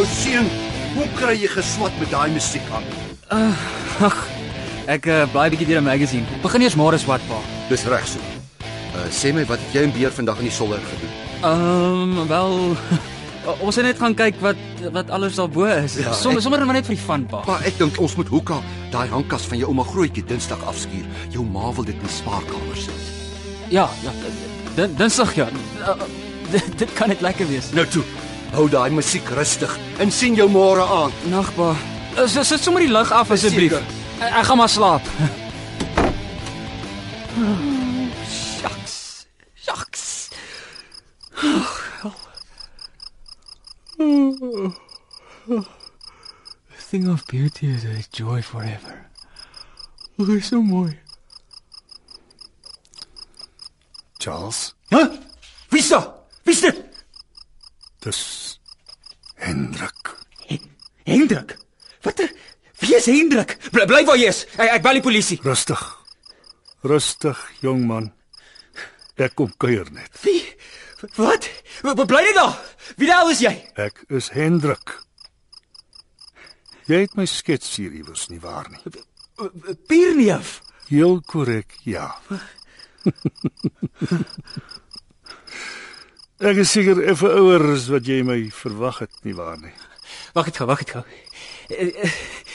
[0.00, 0.46] Ou seun,
[0.94, 2.84] hoe kry jy geswat met daai musiek aan?
[3.36, 3.64] Uh,
[4.06, 4.14] ag,
[4.88, 6.24] ek uh, blaai bietjie deur 'n magazine.
[6.40, 7.40] Begin eers môre swat pa.
[7.68, 8.20] Dis reg so.
[8.96, 11.12] Uh sê my wat het jy en Beer vandag in die solder gedoen?
[11.44, 12.76] Ehm um, wel
[13.66, 14.56] ons het net gaan kyk wat
[14.96, 15.98] wat alles daarbo is.
[16.00, 17.44] Ja, sommer sommer net vir die fun pa.
[17.46, 21.04] Maar ek dink ons moet hoeka daai hangkas van jou ouma grootjie Dinsdag afskuur.
[21.28, 23.04] Jou ma wil dit in die spaarkamer sit.
[23.68, 24.16] Ja, ja.
[24.96, 25.52] Dinsdag ja.
[25.84, 26.00] Uh,
[26.56, 27.68] dit, dit kan net lekker wees.
[27.76, 28.04] Nou toe.
[28.54, 31.12] Hou daai musiek rustig en sien jou môre aan.
[31.30, 31.70] Nag pa.
[32.26, 33.76] Sit sit sommer die lig af asseblief.
[34.20, 35.06] Ek, ek gaan maar slaap.
[38.26, 39.26] Shucks.
[39.54, 40.06] Shucks.
[46.70, 49.10] A thing of beauty is a joy forever.
[50.18, 50.98] Dit is so mooi.
[54.18, 54.98] Charles, Hæ?
[55.70, 56.08] Wie's dit?
[56.44, 56.84] Wie's dit?
[58.00, 58.18] dis
[59.40, 60.14] Hendrik.
[61.08, 61.56] Hendrik.
[62.04, 62.20] Wat?
[62.80, 63.56] Wie is Hendrik?
[63.72, 64.44] Bly, bly waar jy is.
[64.56, 65.38] Ek, ek bel die polisie.
[65.44, 65.82] Rustig.
[66.86, 68.10] Rustig, jong man.
[69.20, 70.12] Ek kom kuier net.
[70.24, 70.40] Wie?
[71.16, 71.48] Wat?
[71.82, 72.56] Bly jy daar?
[73.00, 73.52] Wie hel is jy?
[73.80, 74.96] Ek is Hendrik.
[76.90, 78.80] Jy het my skets hier iewers nie waar nie.
[79.88, 80.58] Pierneef.
[80.90, 82.08] Heel korrek, ja.
[86.40, 89.74] Ek is seker effe ouer as wat jy my verwag het nie waar nie.
[90.32, 91.02] Wag net gou, wag net gou.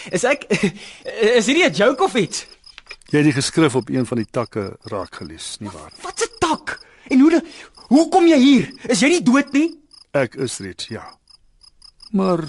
[0.09, 2.47] Is ek is hierdie 'n joke of iets?
[3.13, 6.01] Jy het die geskrif op een van die takke raak gelees, nie waar nie?
[6.01, 6.79] Wat 'n tak?
[7.09, 7.43] En hoe
[7.93, 8.73] hoe kom jy hier?
[8.89, 9.77] Is jy nie dood nie?
[10.13, 11.05] Ek is reeds, ja.
[12.11, 12.41] Maar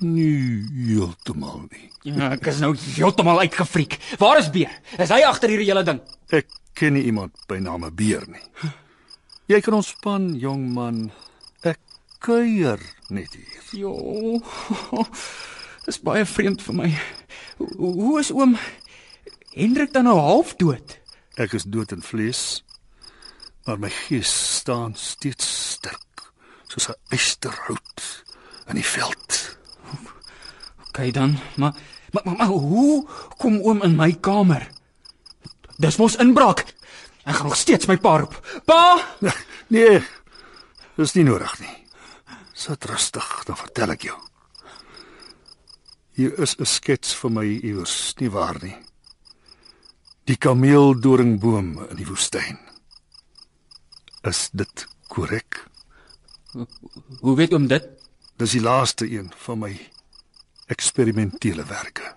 [0.00, 1.90] nie heeltemal nie.
[2.02, 3.98] Ja, ek is nou heeltemal uitgefriek.
[4.18, 4.80] Waar is Beer?
[4.98, 6.00] Is hy agter hierdie hele ding?
[6.30, 8.42] Ek ken nie iemand by name Beer nie.
[9.50, 10.98] Jy kan ontspan, jong man.
[11.66, 11.80] Ek
[12.22, 12.78] kuier
[13.10, 13.64] net hier.
[13.74, 14.38] Jo.
[15.88, 16.90] Dis baie vreemd vir my.
[17.58, 18.54] Hoe, hoe is oom
[19.56, 20.94] Hendrik dan nou half dood?
[21.34, 22.62] Ek is dood in vlees,
[23.66, 26.30] maar my gees staan steeds sterk,
[26.70, 28.06] soos 'n eysterhout
[28.70, 29.58] in die veld.
[30.86, 31.74] OK dan, maar
[32.14, 33.06] maar, maar, maar hoe
[33.38, 34.70] kom oom in my kamer?
[35.78, 36.66] Dis mos inbraak.
[37.30, 38.34] Ek gaan nog steeds my pa roep.
[38.66, 38.82] Pa!
[39.70, 40.00] Nee,
[40.98, 41.76] dis nie nodig nie.
[42.58, 44.16] Sit rustig, dan vertel ek jou.
[46.18, 48.74] Hier is 'n skets vir my iewers, nie waar nie?
[50.26, 52.58] Die kameeldoringboom in die woestyn.
[54.26, 55.62] Is dit korrek?
[57.22, 57.86] Hoe weet oom dit?
[58.42, 59.72] Dis die laaste een van my
[60.66, 62.16] eksperimentele werke.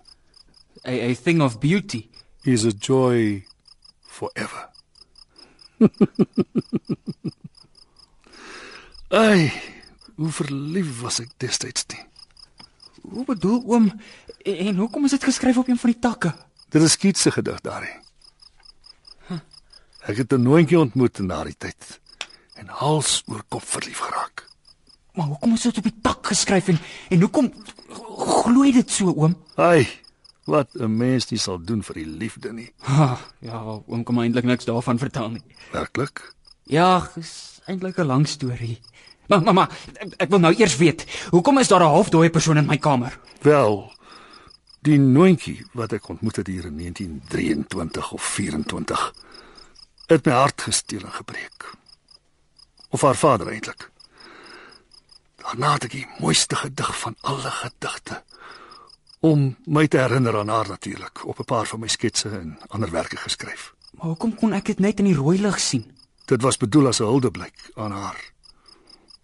[0.89, 2.10] A, a thing of beauty.
[2.43, 3.45] Is a joy
[4.02, 4.73] forever.
[9.24, 9.52] Ai,
[10.16, 12.06] hoe verlief was ek destyds nie.
[13.02, 13.92] Hoe bedoel oom
[14.44, 16.34] en, en hoekom is dit geskryf op een van die takke?
[16.70, 18.04] Dit is skietse gedig daarin.
[20.04, 22.00] Ek het 'n nooitjie ontmoet in daardie tyd
[22.60, 24.48] en hals oor kop verlief geraak.
[25.14, 27.54] Maar hoekom is dit op die tak geskryf en en hoekom
[28.44, 29.38] gloei dit so oom?
[29.56, 29.88] Ai,
[30.45, 32.73] wat 'n mens nie sal doen vir die liefde nie.
[32.79, 35.43] Ha, ja, oom kan eintlik niks daarvan vertel nie.
[35.71, 36.34] Werklik?
[36.63, 38.79] Ja, dis eintlik 'n lang storie.
[39.27, 42.65] Maar mamma, ek, ek wil nou eers weet, hoekom is daar 'n halfdooie persoon in
[42.65, 43.19] my kamer?
[43.41, 43.93] Wel,
[44.82, 49.13] die nooitjie wat ek ontmoet het hier in 1923 of 24
[50.08, 51.71] het my hart gesteel en gebreek.
[52.89, 53.89] Of haar vader eintlik.
[55.36, 58.23] Daarna het ek die mooiste gedig van alle gedigte
[59.24, 62.92] om my te herinner aan haar natuurlik op 'n paar van my sketse en ander
[62.92, 63.74] werke geskryf.
[63.92, 65.92] Maar hoekom kon ek dit net in die rooi lig sien?
[66.26, 68.34] Dit was bedoel as 'n huldeblyk aan haar.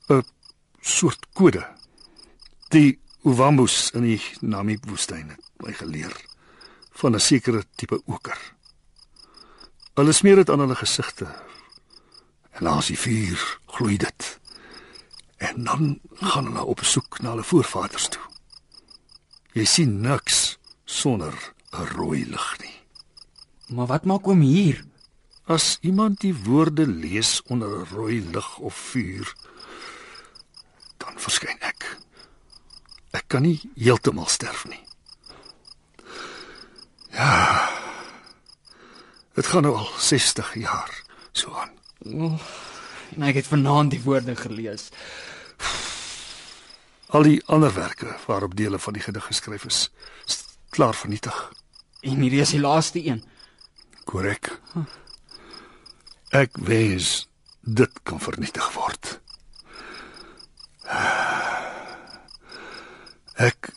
[0.07, 0.23] 'n
[0.81, 1.67] soort kode.
[2.67, 6.15] Die Uwambus in die Namib woestyn het my geleer
[6.91, 8.53] van 'n sekere tipe oker.
[9.93, 11.27] Hulle smeer dit aan hulle gesigte.
[12.49, 14.39] En as die vuur gloei dit.
[15.37, 18.28] En dan gaan hulle op soek na hulle voorvaders toe.
[19.59, 20.55] Jy sien niks
[20.87, 21.35] sonder
[21.75, 22.77] 'n rooi lig nie.
[23.75, 24.85] Maar wat maak oom hier?
[25.43, 29.35] As iemand die woorde lees onder 'n rooi lig of vuur,
[30.97, 31.97] dan verskyn ek.
[33.11, 34.83] Ek kan nie heeltemal sterf nie.
[37.11, 37.69] Ja.
[39.33, 41.71] Dit gaan nou al 60 jaar so aan.
[42.05, 42.39] Oh,
[43.15, 44.89] en ek het vanaand die woorde gelees.
[47.09, 49.79] Al die ander werke waarop dele van die gedig geskryf is,
[50.27, 51.37] is klaar vernietig.
[52.05, 53.23] En hierdie is die laaste een.
[54.05, 54.51] Korrek.
[56.29, 57.25] Ek wens
[57.65, 59.15] dit kan vernietig word.
[63.39, 63.71] Ek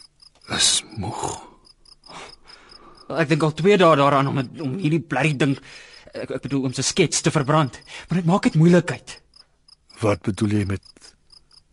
[0.53, 1.25] is moeg.
[3.13, 5.57] Ek dink al 2 dae daaraan om het, om hierdie blerrie ding
[6.13, 7.81] ek, ek bedoel om se skets te verbrand.
[8.09, 9.19] Maar dit maak dit moeilikheid.
[10.05, 11.13] Wat bedoel jy met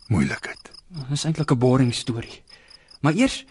[0.08, 0.79] moeilikheid?
[0.90, 2.42] Dit is eintlik 'n boring storie.
[3.02, 3.46] Maar eers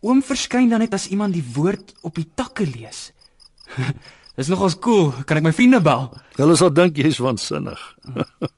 [0.00, 3.12] oom verskyn dan net as iemand die woord op die takke lees.
[4.36, 5.12] Dis nogals cool.
[5.24, 6.08] Kan ek my vriende bel?
[6.36, 7.80] Hulle sal dink jy's waansinnig.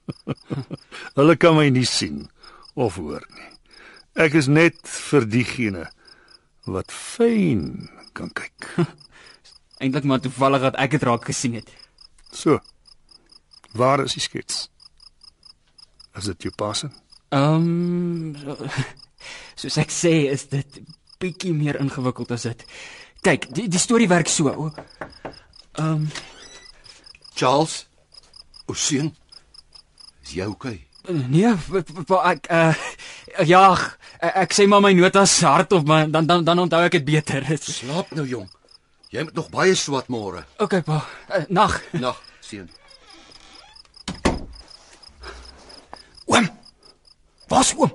[1.19, 2.31] Hulle kan my nie sien
[2.75, 3.51] of hoor nie.
[4.17, 5.85] Ek is net vir diegene
[6.65, 8.71] wat fyn kan kyk.
[9.81, 11.69] Eintlik maar toevallig dat ek dit raak gesien het.
[12.33, 12.61] So.
[13.77, 14.71] Waar is die skets?
[16.17, 16.89] Is dit jou passe?
[17.29, 18.57] Ehm um, so,
[19.61, 20.81] soos ek sê is dit
[21.19, 22.65] bietjie meer ingewikkeld as dit.
[23.27, 24.53] Kyk, die die storie werk so.
[24.53, 26.09] Ehm um,
[27.37, 27.83] Charles,
[28.65, 29.11] o seun,
[30.25, 30.79] is jy okay?
[31.07, 32.75] Nee, ek uh,
[33.47, 33.65] ja,
[34.19, 37.45] ek sê maar my notas hard op, maar dan dan dan onthou ek dit beter.
[37.61, 38.49] Slaap nou jong.
[39.13, 40.47] Jy moet nog baie swat môre.
[40.59, 41.03] Okay pa.
[41.29, 41.79] Uh, nag.
[41.93, 42.71] Nag, seun.
[46.27, 46.56] Oom.
[47.49, 47.91] Was oom?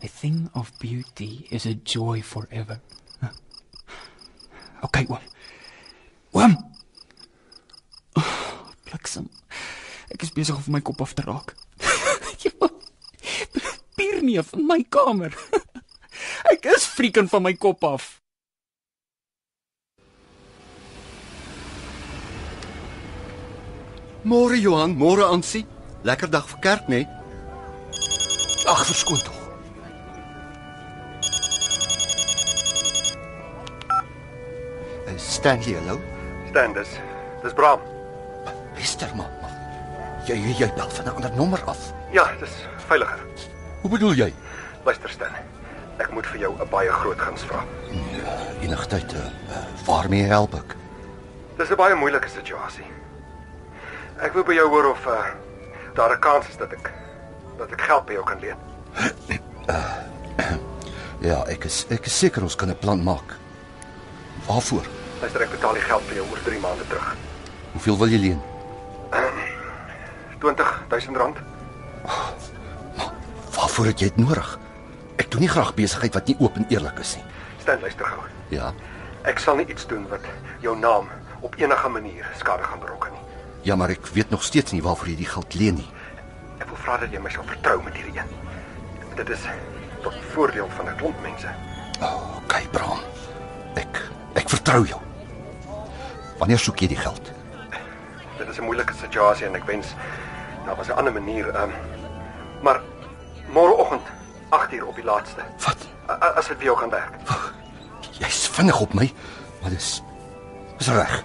[0.00, 2.80] A thing of beauty is a joy forever.
[4.82, 5.18] Okay, oom.
[6.34, 6.54] Oom.
[8.14, 9.26] Oh, bliksem.
[10.14, 11.56] Ek is besig om my kop af te raak.
[13.98, 15.34] Pier nie van my kamer.
[16.52, 18.17] Ek is frieken van my kop af.
[24.24, 25.66] Môre Johan, môre Ansie.
[26.02, 27.06] Lekker dag vir kerk, né?
[27.06, 27.06] Nee?
[28.66, 29.34] Ag, verskoon tog.
[35.16, 36.00] Stanley, hallo.
[36.50, 36.88] Standes.
[37.42, 37.80] Dis Bram.
[38.74, 39.30] Wester man.
[40.26, 41.92] Jy jy, jy bel van 'n ander nommer af.
[42.12, 42.50] Ja, dis
[42.88, 43.18] veiliger.
[43.82, 44.34] Hoe bedoel jy?
[44.84, 45.32] Luister Stan.
[45.98, 47.64] Ek moet vir jou 'n baie groot guns vra.
[48.60, 49.30] Enigtyd uh,
[49.86, 50.76] waarmee help ek?
[51.56, 52.97] Dis 'n baie moeilike situasie.
[54.18, 55.26] Ek wil by jou hoor of uh,
[55.94, 56.90] daar 'n kans is dat ek
[57.58, 58.58] dat ek geld by jou kan leen.
[61.20, 63.34] Ja, ek is ek is seker ons kan 'n plan maak.
[64.46, 64.86] Waarvoor?
[65.20, 67.16] Luister, ek betaal die geld vir jou oor 3 maande terug.
[67.72, 68.40] Hoeveel wil jy leen?
[70.40, 71.36] 20000 rand.
[73.50, 74.58] Waarvoor het jy dit nodig?
[75.18, 77.24] Ek doen nie graag besigheid wat nie oop en eerlik is nie.
[77.58, 78.22] Stan, luister gou.
[78.54, 78.72] Ja.
[79.26, 80.22] Ek sal nie iets doen wat
[80.62, 81.10] jou naam
[81.40, 83.17] op enige manier skade gaan berokken nie.
[83.62, 85.88] Ja, maar ek weet nog steeds nie waarvoor jy die geld leen nie.
[86.58, 88.30] Ek wil vra dat jy my sal vertrou met hierdie een.
[89.16, 89.46] Dit is
[90.02, 91.48] tot voordeel van 'n klomp mense.
[92.44, 93.00] Okay, Bram.
[93.74, 94.02] Ek
[94.34, 95.00] ek vertrou jou.
[96.38, 97.32] Wanneer soek jy die geld?
[98.38, 99.94] Dit is 'n moeilike situasie en ek wens
[100.66, 101.48] daar was 'n ander manier.
[101.48, 101.72] Ehm um,
[102.62, 102.80] maar
[103.52, 104.02] môreoggend
[104.50, 105.42] 8uur op die laaste.
[105.64, 105.88] Wat?
[106.36, 107.14] As dit vir jou gaan werk.
[108.18, 109.12] Jy's vinnig op my,
[109.60, 110.02] maar dis
[110.78, 111.24] is reg.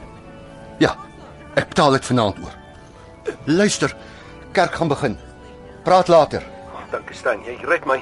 [0.77, 0.95] Ja.
[1.53, 2.55] Ek betaal dit vanaand oor.
[3.45, 3.95] Luister,
[4.51, 5.17] kerk gaan begin.
[5.83, 6.43] Praat later.
[6.91, 8.01] Dankie Stan, jy red my.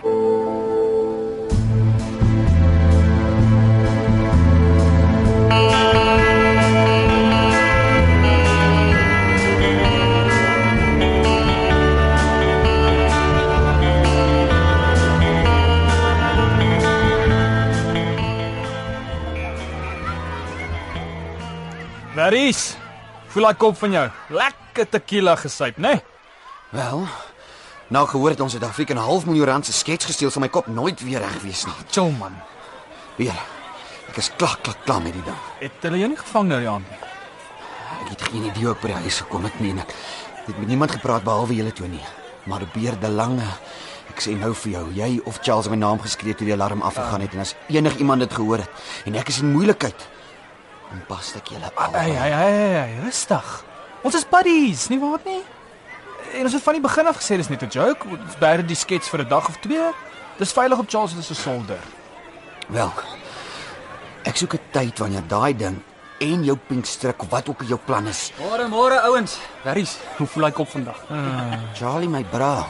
[22.16, 22.81] Veris.
[23.32, 24.08] Voel daai kop van jou.
[24.36, 25.94] Lekker tequila gesuip, né?
[25.94, 26.04] Nee?
[26.72, 27.06] Wel,
[27.88, 30.68] nou gehoor het ons Suid-Afrika 'n half miljoen rand se skets gesteel, sal my kop
[30.68, 31.74] nooit weer reg wees nie.
[31.92, 32.36] Chill man.
[33.16, 33.40] Weer.
[34.10, 35.36] Ek is klak klak klaar met die ding.
[35.60, 36.98] Het hulle jou nie gevang nou die aand nie?
[38.02, 39.94] Ek het geen idee hoe ek by die huis gekom het nie en ek
[40.46, 42.04] het met niemand gepraat behalwe julle twee nie.
[42.44, 43.48] Maar beerde lange.
[44.10, 46.82] Ek sê nou vir jou, jy of Charles het my naam geskree toe die alarm
[46.82, 48.70] afgegaan het en as enig iemand dit gehoor het
[49.06, 50.08] en ek is in moeilikheid,
[50.92, 51.96] dan pas ek julle al.
[51.96, 53.50] Hey, hey, hey, hey, rustig.
[54.04, 55.42] Ons is buddies, nie waar nie?
[56.38, 58.08] En ons het van die begin af gesê dis net 'n joke.
[58.08, 59.92] Ons bære die skets vir 'n dag of twee.
[60.38, 61.80] Dis veilig op Charles se solder.
[62.68, 62.92] Wel.
[64.24, 65.82] Ek soek 'n tyd wanneer daai ding
[66.20, 68.32] en jou pink stryk of wat ook al jou plan is.
[68.38, 69.38] Môre, môre ouens.
[69.64, 71.00] Veris, hoe voel hy kop vandag?
[71.74, 72.68] Charlie my bra.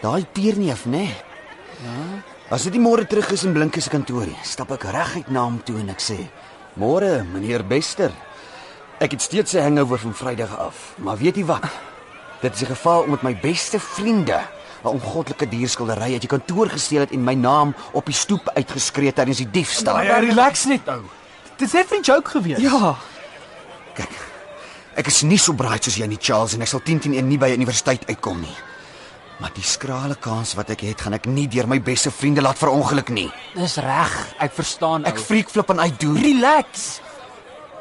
[0.00, 0.98] Daai pierneef, né?
[0.98, 1.16] Nee.
[1.82, 2.22] Ja.
[2.52, 5.62] As dit die môre terug is in Blinke se kantoor, stap ek reguit na hom
[5.64, 6.18] toe en ek sê:
[6.72, 8.10] "Môre, meneer Bester.
[8.98, 11.64] Ek het steeds 'n hangover van Vrydag af, maar weet jy wat?
[12.40, 14.40] Dit is 'n geval omdat my beste vriende
[14.84, 19.12] 'n ongoddelike dierskildery uit die kantoor gesteel het en my naam op die stoep uitgeskree
[19.12, 20.00] tydens die diefstal.
[20.02, 21.02] Ja, relax net ou.
[21.56, 22.58] Dit is net 'n joke gewees.
[22.58, 22.96] Ja.
[23.94, 24.30] Kyk.
[24.94, 27.28] Ek is nie so braai soos jy nie, Charles, en ek sal 10 teen 1
[27.28, 28.56] nie by 'n universiteit uitkom nie.
[29.42, 32.60] Maar die skrale kans wat ek het, gaan ek nie deur my beste vriende laat
[32.60, 33.26] verongeluk nie.
[33.56, 34.12] Dis reg.
[34.38, 35.02] Ek verstaan.
[35.10, 36.14] Ek freak flip en uit doen.
[36.22, 37.00] relax.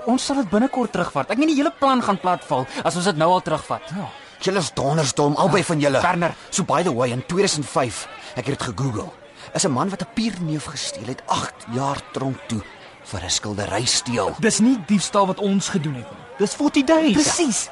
[0.10, 1.30] Ons sal dit binnekort terugvat.
[1.30, 3.94] Ek meen die hele plan gaan platval as ons dit nou al terugvat.
[3.94, 4.08] Ja.
[4.42, 6.02] Julle is dondersdom, albei van julle.
[6.02, 6.34] Werner.
[6.50, 9.14] So by the way, in 2005, ek het dit gegoogel.
[9.54, 12.62] Is 'n man wat 'n pierneef gesteel het, 8 jaar tronk toe
[13.04, 14.34] vir 'n skildery steel.
[14.40, 16.26] Dis nie diefstal wat ons gedoen het nie.
[16.40, 17.14] Dis 40 days.
[17.14, 17.70] Presies.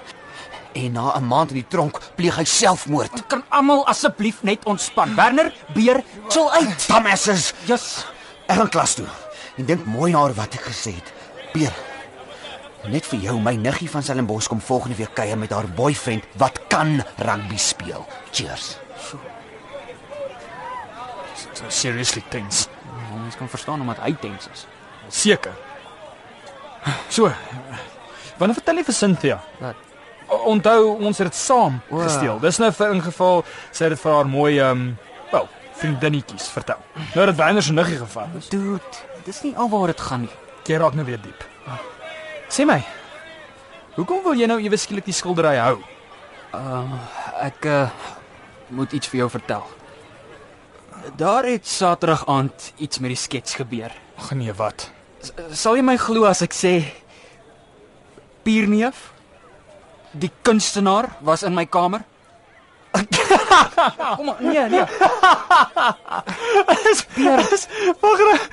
[0.74, 3.28] En na 'n maand in die tronk pleeg hy selfmoord.
[3.28, 5.16] Kan almal asseblief net ontspan.
[5.16, 6.88] Werner, beer, chill uit.
[6.88, 7.54] Damasses.
[7.66, 8.06] Yes.
[8.48, 9.08] Ek gaan klas toe.
[9.58, 11.14] En dink mooi na oor wat ek gesê het.
[11.54, 11.74] Peer.
[12.88, 16.62] Net vir jou, my niggie van Stellenbosch kom volgende week kuier met haar boyfriend wat
[16.68, 18.08] kan rugby speel.
[18.32, 18.78] Cheers.
[21.68, 22.68] Seriously things.
[23.14, 24.66] Ons kan verstaan omdat hy tens is.
[25.10, 25.54] Seker.
[27.10, 27.34] So.
[28.38, 29.44] Wanneer vertel jy vir Cynthia?
[29.60, 29.89] Wat?
[30.30, 32.40] Onthou ons het dit saam gesteel.
[32.40, 34.98] Dis nou vir ingeval sy het dit vir haar mooi ehm um,
[35.32, 35.48] wel,
[35.80, 36.82] vriendinnetjies vertel.
[37.16, 38.50] Nou dat Werner se niggie gevat is.
[38.50, 40.36] Dude, dis nie alwaar dit gaan nie.
[40.70, 41.46] Jy raak nou weer diep.
[42.50, 42.80] Sê my.
[43.96, 45.80] Hoekom wil jy nou ewe skielik die skildery hou?
[46.54, 47.00] Uh
[47.40, 47.90] ek uh,
[48.76, 49.68] moet iets vir jou vertel.
[51.18, 53.94] Daar het Saterdag aand iets met die skets gebeur.
[54.20, 54.90] Ag nee, wat?
[55.24, 56.74] S sal jy my glo as ek sê
[58.44, 59.10] Pierneef
[60.12, 62.04] die kunstenaar was in my kamer?
[64.18, 64.84] Kom maar, nee, nee.
[67.14, 67.38] Pier,
[68.02, 68.48] Wag reg.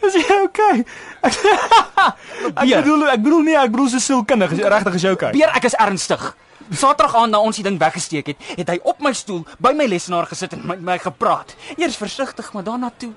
[0.00, 0.84] Is jy okay?
[1.20, 2.80] Ek Beer.
[2.80, 4.54] bedoel ek bedoel nie, ek bedoel so sielkundig.
[4.56, 5.32] Is regtig is jy okay?
[5.36, 6.22] Pier, ek is ernstig.
[6.70, 9.88] Saterdag aand na ons die ding weggesteek het, het hy op my stoel by my
[9.90, 11.52] lesenaar gesit en met my gepraat.
[11.76, 13.10] Eers versigtig, maar daarna toe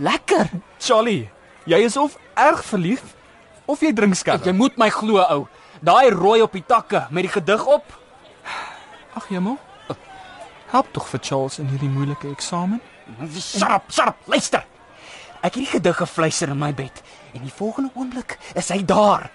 [0.00, 0.48] lekker.
[0.80, 1.26] Charlie,
[1.68, 3.02] jy is of erg verlief
[3.70, 4.46] of jy drink skerp.
[4.48, 5.44] Jy moet my glo, ou.
[5.82, 7.98] Daai rooi op die takke met die gedig op.
[9.18, 9.58] Ag jemmel.
[10.70, 12.78] Help tog vir Charles in hierdie moeilike eksamen.
[13.34, 14.20] Shut up.
[14.30, 14.62] Luister.
[15.42, 17.02] Ek het die gedig gefluister in my bed
[17.34, 19.26] en die volgende oomblik is hy daar.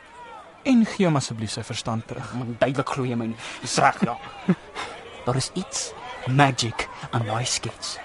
[0.64, 2.32] En gee hom asseblief sy verstand terug.
[2.40, 3.40] Man, duidelik glo jy my nie.
[3.62, 4.16] Dis reg, ja.
[5.28, 5.90] Daar is iets
[6.32, 7.98] magic aan daai skets.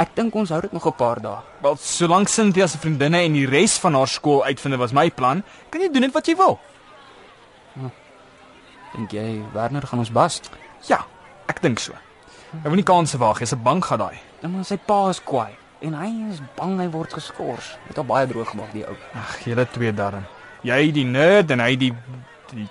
[0.00, 1.40] Ek dink ons hou dit nog 'n paar dae.
[1.64, 5.42] Wel, solank Cynthia se vriendinne en die res van haar skool uitvind was my plan,
[5.70, 6.60] kan jy doen net wat jy wil.
[8.94, 10.40] Dink jy Werner gaan ons bas?
[10.86, 11.04] Ja,
[11.50, 11.92] ek dink so.
[12.62, 14.18] Ek wil nie kanse waag, jy's 'n bank gaan daai.
[14.40, 17.78] Dan maar sy pa is kwaai en hy is bang hy word geskort.
[17.88, 18.96] Het al baie droog gemaak die ou.
[19.14, 20.24] Ag, julle twee darm.
[20.62, 21.92] Jy die nerd en hy die
[22.52, 22.68] die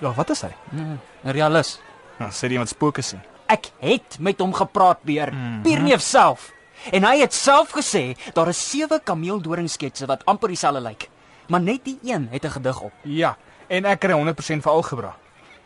[0.00, 0.52] Ja, wat is hy?
[0.70, 1.80] Hmm, 'n Realis.
[2.18, 3.20] Nou, sê wat spooke sien.
[3.48, 5.32] Ek het met hom gepraat, Beer.
[5.32, 5.62] Mm -hmm.
[5.62, 6.52] Pierneef self.
[6.92, 11.08] En hy het self gesê daar is sewe kameeldoringsketse wat amper dieselfde lyk.
[11.48, 12.92] Maar net die een het 'n gedig op.
[13.02, 13.36] Ja,
[13.68, 15.14] en ek kry 100% vir algebra.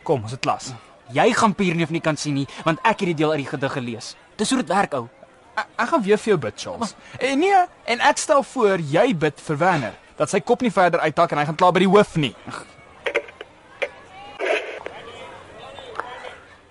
[0.03, 0.73] Kom, ons het klas.
[1.13, 3.73] Jy gaan Pierneef nie kan sien nie, want ek het die deel uit die gedig
[3.77, 4.15] gelees.
[4.41, 5.09] Dis hoe dit werk, ou.
[5.53, 6.95] Ek, ek gaan weer vir jou bid, Charles.
[7.21, 11.01] En nee, en ek stel voor jy bid vir Werner dat sy kop nie verder
[11.03, 12.33] uittak en hy gaan klaar by die hoof nie.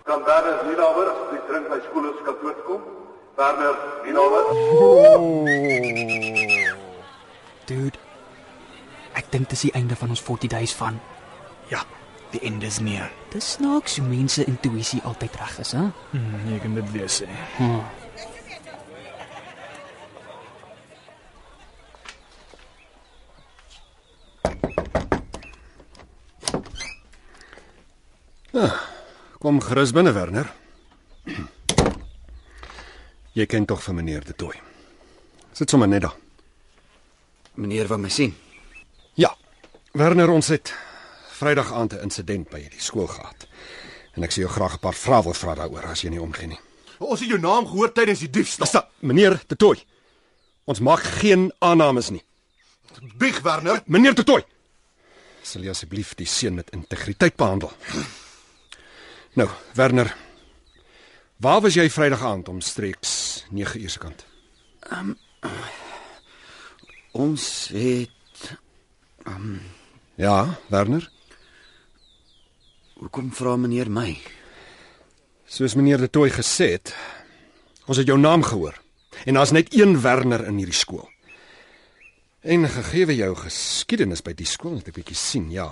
[0.07, 2.81] Kan Werner Nienaber die drink by skool of kantoor kom?
[3.39, 3.75] Werner
[4.05, 4.43] Nienaber.
[7.69, 7.97] Dude.
[9.19, 10.99] Ek dink dis die einde van ons 40 days van.
[11.71, 11.85] Ja,
[12.31, 13.11] die einde is neer.
[13.31, 15.85] Dis snaaks hoe mense intuïsie altyd reg is, hè?
[16.11, 17.27] Hmm, jy kan dit weer sê.
[17.55, 17.79] Hmm.
[28.51, 28.75] Ah,
[29.39, 30.51] kom gerus binne Werner.
[33.31, 34.59] Jy ken tog vir meneer De Tooy.
[35.55, 36.19] Sit sommer net daar.
[37.55, 38.35] Meneer wat my sien.
[39.15, 39.31] Ja.
[39.95, 40.75] Werner, ons het
[41.41, 43.47] Vrydag aand 'n insident by die skool gehad.
[44.13, 46.47] En ek sê jou graag 'n paar vrae wil vra daaroor as jy nie omgee
[46.47, 46.59] nie.
[46.99, 48.67] Ons het jou naam gehoor tydens die diefstal.
[48.67, 49.83] Sta, meneer De Tooy.
[50.65, 52.23] Ons maak geen aannames nie.
[53.17, 53.81] Bieg Werner.
[53.85, 54.45] Meneer De Tooy.
[55.41, 57.71] Sal jy asseblief die seun met integriteit behandel?
[59.33, 60.15] Nou, Werner.
[61.37, 64.25] Waar was jy Vrydag aand omstreeks 9uur se kant?
[64.91, 65.17] Um,
[67.11, 68.57] ons het
[69.25, 69.61] um,
[70.15, 71.09] Ja, Werner.
[73.01, 74.11] Hoekom vra meneer my?
[75.49, 76.91] Soos meneer De Tooy gesê het,
[77.89, 78.75] ons het jou naam gehoor
[79.25, 81.07] en daar's net een Werner in hierdie skool.
[82.45, 85.65] En gegee jou geskiedenis by die skool, het ek bietjie sien, ja.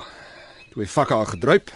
[0.74, 1.70] Twee vakke al gedruip.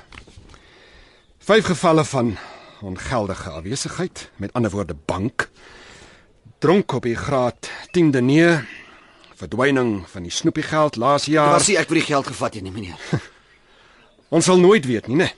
[1.45, 2.33] Vyf gevalle van
[2.81, 5.51] ongeldige afwesigheid, met ander woorde bank.
[6.65, 8.57] Dronk op die graad 10de nee.
[9.37, 11.53] Verdwyning van die snoepiegeld laas jaar.
[11.59, 12.97] Was nie ek vir die geld gevat het nie, meneer.
[14.33, 15.31] Ons sal nooit weet nie, né?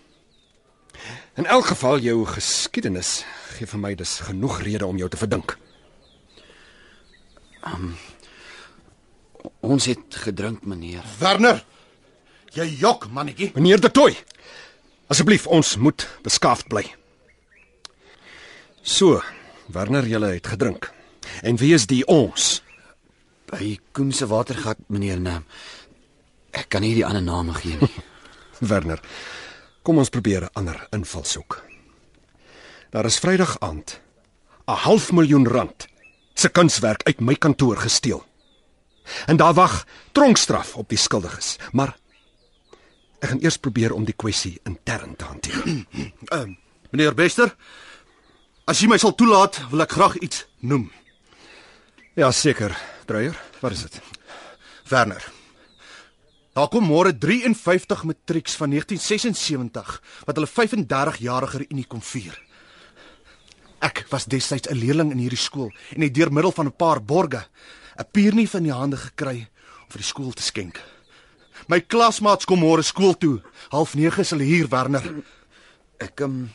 [1.36, 3.26] In elk geval jou geskiedenis
[3.58, 5.58] gee vir my dus genoeg rede om jou te verdink.
[7.68, 7.96] Um,
[9.60, 11.04] ons het gedrink, meneer.
[11.20, 11.64] Werner.
[12.56, 13.52] Jy jok, mannetjie.
[13.56, 14.16] Meneer De Tooy.
[15.12, 16.86] Asseblief, ons moet beskaafd bly.
[18.82, 19.20] So,
[19.68, 20.92] Werner, jy het gedrink.
[21.44, 22.62] En wie is die ons?
[23.52, 25.44] By Koen se watergat, meneer Naam.
[26.56, 28.04] Ek kan nie die ander name gee nie.
[28.72, 29.02] Werner,
[29.86, 31.64] kom ons probeer 'n ander invalshoek.
[32.90, 34.02] Daar is Vrydag aand
[34.68, 35.88] 'n half miljoen rand
[36.34, 38.26] se kunswerk uit my kantoor gesteel.
[39.26, 41.98] En daar wag tronkstraf op die skuldiges, maar
[43.20, 45.64] ek gaan eers probeer om die kwessie intern te hanteer.
[46.36, 46.56] Ehm, uh,
[46.90, 47.56] meneer Bester,
[48.66, 50.92] as jy my sal toelaat, wil ek graag iets noem.
[52.16, 53.42] Ja, seker, Dreyer.
[53.60, 54.02] Wat is dit?
[54.90, 55.45] Werner.
[56.56, 62.38] Daar kom môre 53 matrieks van 1976 wat hulle 35-jarige reunie kom vier.
[63.84, 67.04] Ek was destyds 'n leerling in hierdie skool en het deur middel van 'n paar
[67.04, 67.44] borge
[68.00, 69.50] 'n piernie van die hande gekry
[69.84, 70.80] om vir die skool te skenk.
[71.68, 73.42] My klasmaats kom môre skool toe.
[73.70, 75.24] Half 9 is hulle hier, Werner.
[75.98, 76.52] Ek um,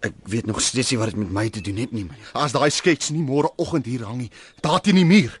[0.00, 2.04] ek weet nog steeds nie wat dit met my te doen het nie.
[2.04, 2.30] Meneer.
[2.32, 4.30] As daai skets nie môre oggend hier hang nie,
[4.60, 5.40] daar teen die muur.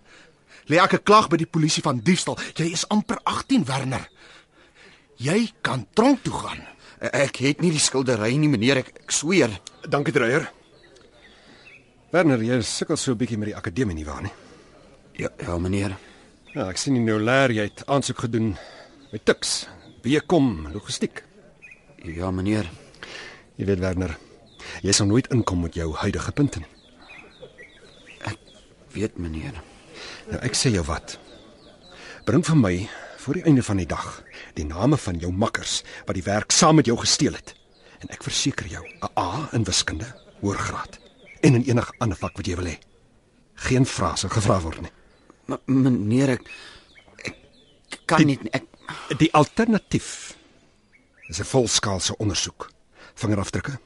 [0.70, 2.38] Lê ek 'n klag by die polisie van diefstal.
[2.54, 4.08] Jy is amper 18, Werner.
[5.18, 6.62] Jy kan tronk toe gaan.
[7.00, 9.50] Ek het nie die skildery nie, meneer, ek, ek sweer.
[9.88, 10.52] Dankie, Dreyer.
[12.12, 14.32] Werner, jy sukkel so 'n bietjie met die akademie nie waar nie?
[15.16, 15.96] Ja, ja, meneer.
[16.54, 18.56] Ja, ek sien jy nou leer jy het aansoek gedoen
[19.12, 19.66] by Tux.
[20.02, 21.24] Bekom logistiek.
[22.04, 22.70] Ja, meneer.
[23.56, 24.16] Jy weet Werner,
[24.82, 26.68] jy sal nooit inkom met jou huidige punte nie.
[28.24, 28.38] Ek
[28.92, 29.69] weet, meneer.
[30.30, 31.18] Nou ek sê jou wat.
[32.24, 32.74] Bring vir my
[33.20, 34.22] voor die einde van die dag
[34.54, 37.54] die name van jou makkers wat die werk saam met jou gesteel het.
[38.00, 40.06] En ek verseker jou, 'n A in wiskunde,
[40.40, 40.98] hoërgraad
[41.42, 42.78] en in enige ander vak wat jy wil hê.
[43.54, 44.92] Geen vrae sal gevra word nie.
[45.46, 46.42] Maar meneer ek
[47.20, 47.36] ek
[48.06, 48.64] kan nie ek
[49.18, 50.34] Die alternatief
[51.28, 52.70] is 'n volskaalse ondersoek.
[53.14, 53.78] Vingerafdrukke,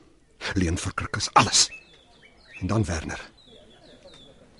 [0.55, 1.71] leenverkrikkers, alles.
[2.61, 3.31] En dan Werner.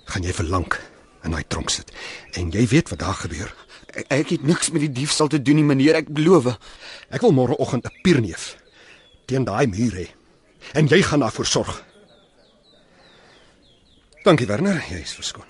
[0.05, 0.94] Gaan jy vir lank
[1.25, 1.91] in daai tronk sit.
[2.33, 3.53] En jy weet wat daar gebeur.
[3.95, 6.51] ek, ek het niks met die diefstal te doen nie meneer, ek beloof.
[7.09, 8.55] Ek wil môreoggend 'n pierneef
[9.25, 10.07] teen daai muur hê.
[10.73, 11.83] En jy gaan daarvoor sorg.
[14.23, 15.45] Dankie Werner, jy is verskoon.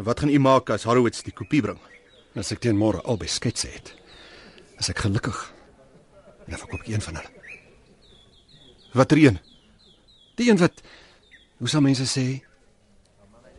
[0.00, 1.78] Wat gaan u maak as Harrowitz die kopie bring?
[2.34, 3.94] As ek teen môre albei sketse het,
[4.78, 5.52] is ek gelukkig.
[6.46, 7.30] En dan verkoop ek een van hulle.
[8.94, 9.38] Watter een?
[10.40, 10.72] Die een wat
[11.56, 12.22] hoe sal mense sê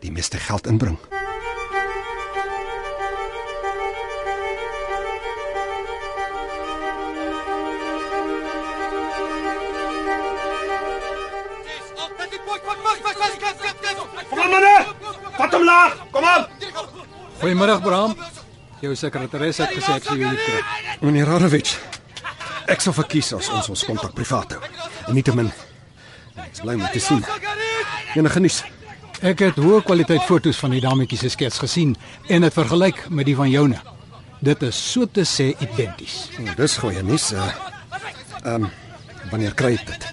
[0.02, 0.98] die meeste geld inbring.
[14.30, 14.76] Kom aan manne!
[15.38, 15.98] Vat hom laag.
[16.12, 16.48] Kom aan.
[17.40, 18.18] Goeiemiddag Bram.
[18.82, 20.62] Jou sekretaris het gesê ek sou jou hier kry.
[21.06, 21.78] Meneer Radowitz,
[22.66, 24.72] ek sal verkies as ons ons kontak privaat hou.
[25.06, 25.54] En nietemin
[26.52, 27.24] ek is bly om te sien.
[28.16, 28.60] Enige nuus?
[29.24, 31.94] Ek het hoë kwaliteit foto's van die dametjie se skets gesien
[32.28, 33.80] en dit vergelyk met die van joune.
[34.42, 36.28] Dit is so te sê identies.
[36.42, 37.32] Oh, dis goeie nuus.
[37.32, 37.48] Uh,
[38.42, 38.70] Ehm um,
[39.30, 40.06] wanneer kry ek dit?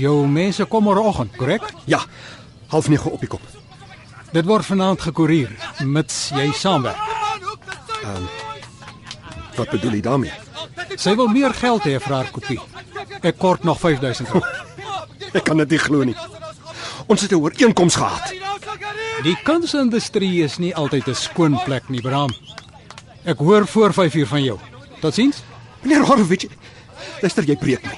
[0.00, 1.66] Jou mense kom môreoggend, korrek?
[1.84, 2.00] Ja,
[2.72, 3.42] half 9 op die kop.
[4.32, 5.52] Dit word vanaand gekoerier
[5.84, 6.98] mits jy saamwerk.
[9.58, 10.32] Wat bedoel jy daarmee?
[10.96, 12.58] Sy wil meer geld hê vir haar kopie.
[13.20, 14.59] Ek kort nog 5000 rand.
[15.32, 16.16] Ek kan dit nie glo nie.
[17.06, 18.32] Ons het 'n ooreenkoms gehad.
[19.22, 22.30] Die kunsindustrie is nie altyd 'n skoon plek nie, Bram.
[23.24, 24.58] Ek hoor voor 5uur van jou.
[25.00, 25.42] Totsiens.
[25.82, 26.46] Meneer Horowitz,
[27.20, 27.96] luister jy preek my.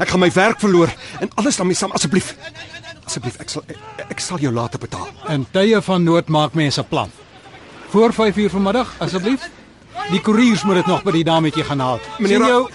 [0.00, 2.34] Ek gaan my werk verloor en alles daarmee saam asseblief.
[3.04, 3.76] Asseblief, ek sal ek,
[4.10, 5.08] ek sal jou later betaal.
[5.28, 7.10] In tye van nood maak mense plan.
[7.88, 9.50] Voor 5uur vanmiddag, asseblief.
[10.10, 12.00] Die koeriers moet dit nog by die dametjie gaan haal.
[12.18, 12.68] Meneer Sien jou.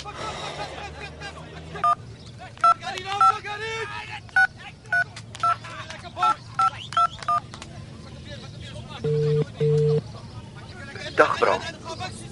[11.19, 11.59] Dag Bram.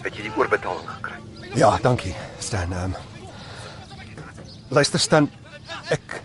[0.05, 1.17] Het jy die oorbetaling gekry?
[1.59, 2.71] Ja, dankie, Stan.
[2.71, 2.93] Um,
[4.71, 5.27] luister Stan,
[5.91, 6.21] ek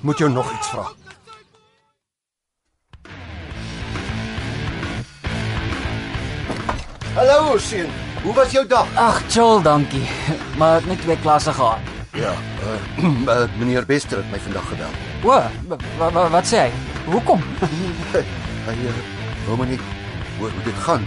[0.00, 0.86] moet jou nog iets vra.
[7.16, 7.88] Hallo seun.
[8.22, 8.86] Hoe was jou dag?
[8.94, 10.04] Ag, chill, dankie.
[10.58, 11.78] Maar net twee klasse gehad.
[12.12, 12.32] Ja,
[12.64, 14.92] uh, uh, meneer Bester het my vandag gebel.
[15.24, 15.40] O,
[15.98, 16.70] wa- wa- wat sê hy?
[17.06, 17.42] Hoekom?
[18.66, 19.00] Hy uh,
[19.46, 19.80] wou net
[20.38, 21.04] hoor hoe dit gaan.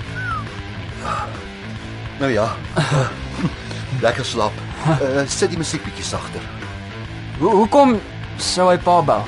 [2.19, 2.47] Nou ja.
[4.05, 4.55] Lekker slaap.
[4.87, 6.43] Uh, sit die musiek bietjie sagter.
[7.39, 7.97] Hoe hoekom
[8.39, 9.23] sou hy pa bel?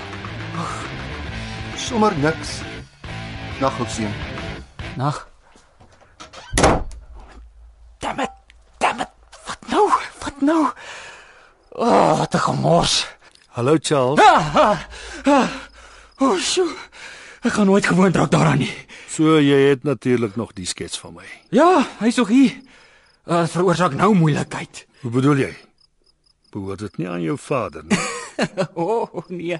[1.79, 2.59] Sommer niks.
[3.59, 4.11] Nag ou seun.
[4.99, 5.21] Nag.
[7.99, 8.31] Damn it.
[8.79, 9.11] Damn it.
[9.47, 9.87] Wat nou?
[10.23, 10.61] Wat nou?
[11.71, 13.07] O, oh, wat 'n gemors.
[13.55, 14.19] Hallo Charles.
[14.19, 14.79] Ah, ah,
[15.25, 15.47] ah.
[16.19, 16.75] O, oh, sjoe.
[17.41, 18.75] Ek gaan nooit gewoond raak daaraan nie.
[19.11, 21.25] So jy het natuurlik nog die skets van my.
[21.51, 22.53] Ja, hy's nog hier.
[23.27, 24.85] Uh, veroorsaak nou moeilikheid.
[25.01, 25.51] Hoe bedoel jy?
[26.51, 27.99] Behoort dit nie aan jou vader nie.
[28.73, 29.59] O oh, nee.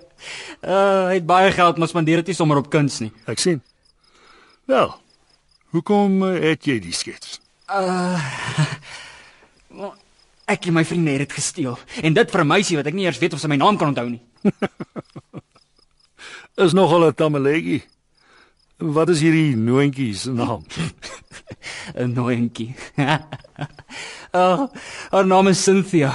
[0.64, 3.12] Uh, hy het baie geld, maar spandeer dit nie sommer op kuns nie.
[3.30, 3.60] Ek sien.
[4.72, 4.96] Wel.
[5.76, 7.40] Hoekom eh, het jy die skets?
[10.52, 13.06] Ek en my vriende het dit gesteel en dit vir 'n meisie wat ek nie
[13.06, 14.22] eers weet of sy my naam kan onthou nie.
[16.66, 17.84] Is nogal 'n tamaletjie.
[18.82, 20.64] Wat is hierdie noontjie se naam?
[21.94, 22.74] 'n Nooientjie.
[24.42, 24.66] oh,
[25.10, 26.10] haar naam is Cynthia.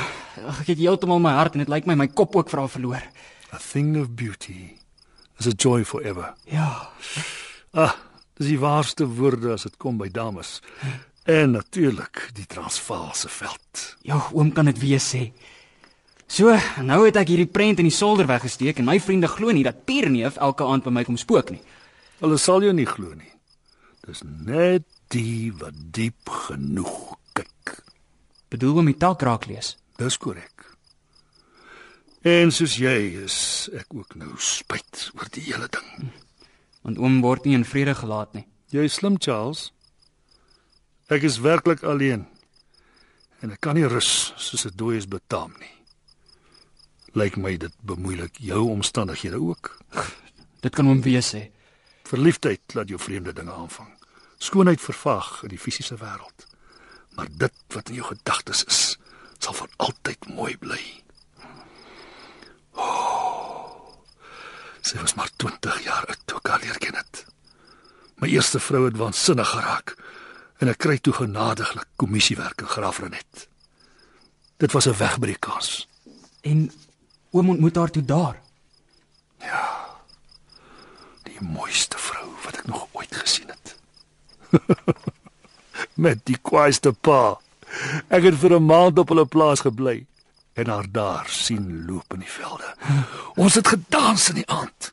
[0.46, 2.72] Ag, Ek het heeltemal my hart en dit lyk my my kop ook vir haar
[2.72, 3.04] verloor.
[3.54, 4.74] A thing of beauty
[5.38, 6.34] is a joy forever.
[6.50, 6.70] Ja.
[7.76, 7.92] Ah,
[8.40, 10.62] dis die waarste woorde as dit kom by dames.
[11.28, 13.82] En natuurlik die Transvaalse veld.
[14.00, 15.26] Jou oom kan dit weer sê.
[16.26, 19.66] So, nou het ek hierdie prent in die solder weggesteek en my vriende glo nie
[19.66, 21.60] dat Pierneef elke aand by my kom spook nie.
[22.20, 23.32] Hulle sal jou nie glo nie.
[24.06, 27.74] Dis net die wat diep genoeg kyk.
[28.52, 29.74] Bedoel oom die taak raak lees.
[30.00, 30.64] Dis korrek.
[32.26, 33.36] En soos jy is
[33.76, 36.10] ek ook nou spyt oor die hele ding.
[36.86, 38.46] Want oom word nie in vrede gelaat nie.
[38.74, 39.70] Jy is slim, Charles.
[41.12, 42.24] Ek is werklik alleen.
[43.44, 45.74] En ek kan nie rus soos 'n dooies betaam nie.
[47.14, 49.78] Lyk my dit bemoeilik jou omstandighede ook.
[50.62, 51.55] Dit kan oom weer sê.
[52.06, 53.88] Verliefdheid laat jou vreemde dinge aanvang.
[54.38, 56.46] Skoonheid vervaag in die fisiese wêreld.
[57.18, 58.82] Maar dit wat in jou gedagtes is,
[59.42, 60.82] sal vir altyd mooi bly.
[62.76, 63.96] Oh,
[64.84, 67.24] sy was maar 20 jaar oud toe ek haar leer ken het.
[68.22, 69.96] My eerste vrou het waansinnig geraak
[70.62, 73.48] en ek kry toe genadiglik kommissiewerk in Graafrenet.
[74.62, 75.88] Dit was 'n wegbreekkas.
[76.40, 76.70] En
[77.30, 78.44] oom ontmoet haar toe daar.
[81.36, 83.76] Die mooiste vrou wat ek nog ooit gesien het.
[86.06, 87.36] Met die kwaaiste pa.
[88.08, 90.06] Ek het vir 'n maand op hulle plaas gebly
[90.56, 92.74] en haar daar sien loop in die velde.
[93.42, 94.92] Ons het gedans in die aand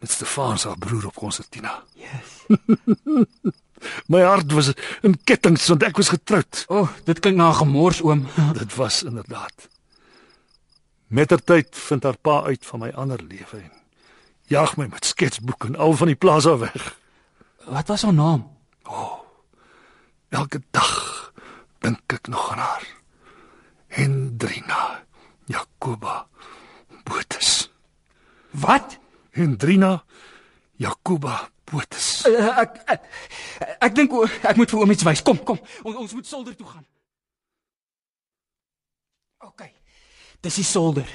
[0.00, 1.82] met Stefan se broer op konsertina.
[1.94, 2.46] Yes.
[4.12, 6.64] My hart was in kettinge want ek was getroud.
[6.68, 8.26] O, oh, dit klink na 'n gemors oom.
[8.52, 9.68] Dit was inderdaad.
[11.06, 13.77] Mettertyd vind haar pa uit van my ander lewe en
[14.48, 16.86] jaag my met sketsboek en al van die plaas af weg.
[17.68, 18.46] Wat was haar naam?
[20.28, 21.32] Elke dag
[21.80, 22.86] dink ek nog aan haar.
[23.88, 25.04] Hendrina
[25.48, 26.26] Jakoba
[27.04, 27.70] Botus.
[28.50, 28.98] Wat?
[29.30, 30.04] Hendrina
[30.76, 32.26] Jakoba Botus.
[32.28, 33.06] Uh, ek ek,
[33.88, 35.22] ek dink o- ek moet vir oom iets wys.
[35.24, 35.60] Kom, kom.
[35.82, 36.84] Ons ons moet solder toe gaan.
[39.48, 39.64] OK.
[40.40, 41.08] Dis die solder.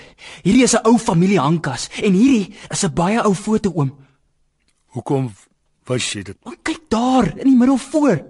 [0.43, 3.91] Hierdie is 'n ou familie hangkas en hierdie is 'n baie ou foto oom.
[4.93, 5.33] Hoekom
[5.87, 6.37] wys jy dit?
[6.43, 8.25] Maar kyk daar in die middel voor.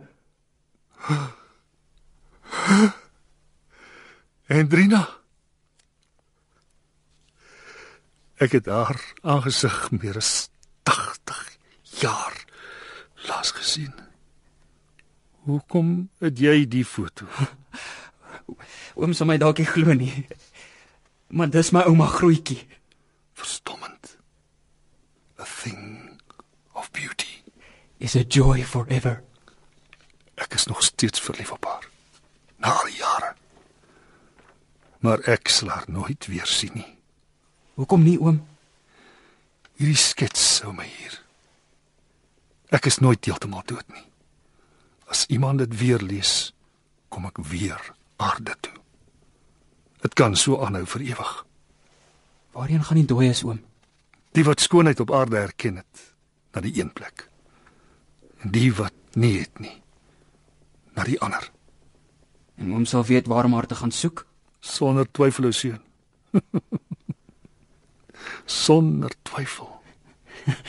[4.54, 5.10] Hendrina.
[8.38, 10.50] Ek het haar aangesig meer as
[10.84, 11.58] 80
[12.02, 12.46] jaar
[13.28, 13.94] laas gesien.
[15.44, 17.28] Hoekom het jy die foto?
[19.00, 20.28] Oom sal my dalk nie glo nie.
[21.34, 22.62] Maar dis my ouma grootjie.
[23.34, 24.18] Verstommend.
[25.40, 26.22] A thing
[26.74, 27.42] of beauty.
[27.98, 29.24] Is a joy forever.
[30.36, 31.90] Ek is nog steeds verlief op haar.
[32.62, 33.34] Na al die jare.
[35.00, 36.92] Maar ek sal haar nooit weer sien nie.
[37.82, 38.44] Hoekom nie oom?
[39.82, 41.18] Hierdie skets hou my hier.
[42.70, 44.06] Ek is nooit heeltemal dood nie.
[45.10, 46.54] As iemand dit weer lees,
[47.10, 47.82] kom ek weer
[48.22, 48.83] aarde toe.
[50.04, 51.32] Dit kan so aanhou vir ewig.
[52.54, 53.62] Waarheen gaan die dooies oom?
[54.36, 56.04] Die wat skoonheid op aarde herken het,
[56.54, 57.28] na die een plek.
[58.44, 59.74] En die wat nie het nie,
[60.98, 61.50] na die ander.
[62.58, 64.26] En oom sal weet waar om haar te gaan soek.
[64.60, 65.80] Sonder twyfel, o seun.
[68.46, 69.70] Sonder twyfel.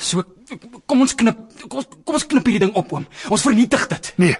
[0.00, 0.22] So
[0.88, 1.36] kom ons knip
[1.68, 3.04] kom, ons- kom ons knip hierdie ding op oom.
[3.28, 4.06] Ons vernietig dit.
[4.16, 4.36] Nee.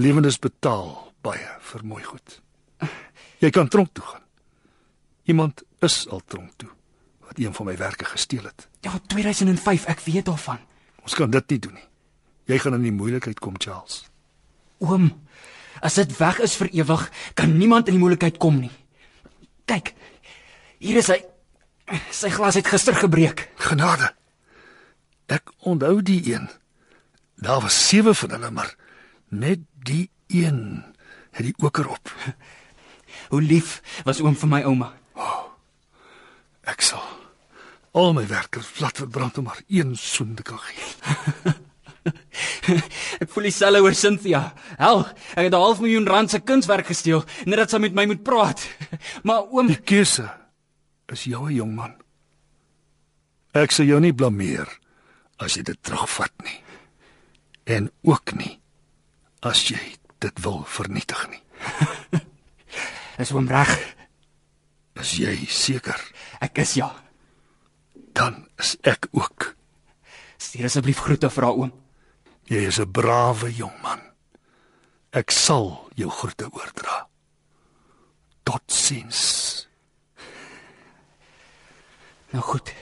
[0.00, 2.40] Lewendes betaal baie vir mooi goed.
[3.42, 4.24] Jy kan tronk toe gaan.
[5.26, 6.70] Iemand is al tronk toe
[7.26, 8.68] wat een van my werke gesteel het.
[8.86, 10.60] Ja, 2005, ek weet daarvan.
[11.02, 11.88] Ons kan dit nie doen nie.
[12.46, 14.04] Jy gaan in die moeilikheid kom, Charles.
[14.78, 15.08] Oom,
[15.82, 18.70] as dit weg is vir ewig, kan niemand in die moeilikheid kom nie.
[19.66, 19.90] Kyk.
[20.78, 21.18] Hier is hy.
[22.14, 23.48] Sy glas het gister gebreek.
[23.58, 24.12] Genade.
[25.26, 26.46] Ek onthou die een.
[27.42, 28.76] Daar was sewe van hulle, maar
[29.34, 30.84] net die een
[31.36, 32.12] het die oker op.
[33.32, 34.92] Hoe lief was oom vir my ouma.
[36.66, 37.04] Ek sal
[37.96, 41.54] al my werkers plat verbrand om maar een soen te kan gee.
[43.22, 44.40] Ek voel dieselfde oor Cynthia.
[44.78, 48.04] Hel, ek het 'n half miljoen rand se kunswerk gesteel net dat sy met my
[48.06, 48.60] moet praat.
[49.26, 50.28] Maar oom, Die keuse
[51.08, 51.94] is joue jong man.
[53.54, 54.68] Ek sal jou nie blameer
[55.38, 56.60] as jy dit terugvat nie.
[57.64, 58.60] En ook nie
[59.40, 59.96] as jy
[60.26, 61.42] dit wil vernietig nie.
[63.22, 63.72] is oom reg.
[65.00, 66.00] Is jy seker?
[66.42, 66.90] Ek is ja.
[68.16, 69.52] Dan is ek ook.
[70.40, 71.74] Stuur asseblief groete vir haar oom.
[72.46, 74.00] Jy is 'n brawe jong man.
[75.12, 77.08] Ek sal jou groete oordra.
[78.44, 79.66] Totsiens.
[82.32, 82.72] Nou goed.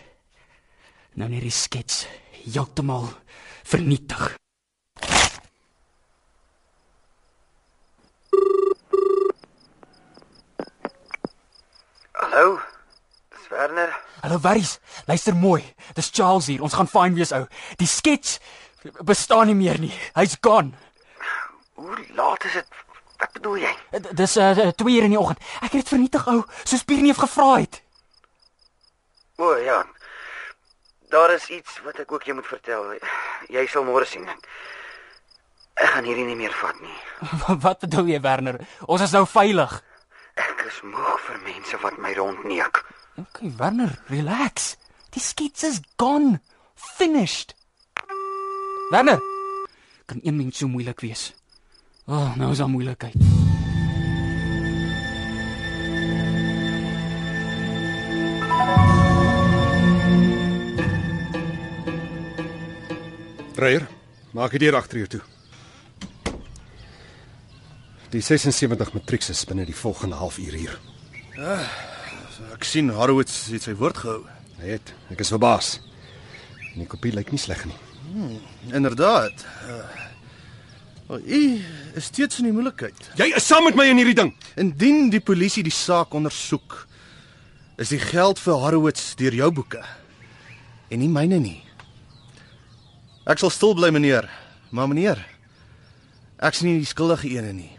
[1.15, 2.07] Nou net die skets
[2.45, 3.09] heeltemal
[3.65, 4.35] vernietig.
[12.35, 12.59] Hallo.
[13.31, 13.93] Dis Werner.
[14.23, 15.63] Hallo Warries, luister mooi.
[15.95, 16.63] Dis Charles hier.
[16.67, 17.45] Ons gaan fyn wees ou.
[17.79, 18.41] Die skets
[19.07, 19.93] bestaan nie meer nie.
[20.19, 20.73] Hy's gone.
[21.79, 22.81] Hoe laat is dit?
[23.23, 23.71] Wat bedoel jy?
[24.03, 25.39] D- Dis uh 2 uur in die oggend.
[25.63, 27.79] Ek het dit vernietig ou, soos Pierneef gevra het.
[29.39, 29.85] O ja.
[31.15, 32.97] Daar is iets wat ek ook jou moet vertel.
[33.55, 34.27] Jy sal môre sien.
[35.79, 36.99] Ek gaan hierdie nie meer vat nie.
[37.65, 38.59] Wat bedoel jy Werner?
[38.91, 39.79] Ons is nou veilig.
[40.65, 42.79] Is moeg vir mense wat my rondneek.
[43.21, 44.77] Okay, Werner, relax.
[45.13, 46.41] Die skets is gone.
[46.75, 47.53] Finished.
[48.91, 49.21] Werner,
[50.07, 51.35] kan een mens so moeilik wees?
[52.07, 53.15] O, oh, nou is daar moeilikheid.
[63.55, 63.87] Dreyer,
[64.33, 65.25] maak die deur agter jou toe.
[68.15, 70.75] Die 76 matrieks is binne die volgende halfuur hier.
[72.55, 74.21] Ek sien Harrowitz het sy woord gehou.
[74.61, 75.71] Hy het, ek is verbaas.
[76.71, 77.75] En die kopie lyk nie sleg nie.
[78.71, 79.43] Inderdaad.
[79.67, 79.81] Uh,
[81.09, 81.43] oh, u
[81.99, 83.11] is steeds in die moeilikheid.
[83.19, 84.31] Jy is saam met my in hierdie ding.
[84.63, 86.85] Indien die polisie die saak ondersoek,
[87.83, 89.83] is die geld vir Harrowitz deur jou boeke
[90.87, 91.61] en nie myne nie.
[93.27, 94.31] Ek sal stil bly, meneer.
[94.71, 95.19] Maar meneer,
[96.39, 97.74] ek sien nie die skuldige ene nie.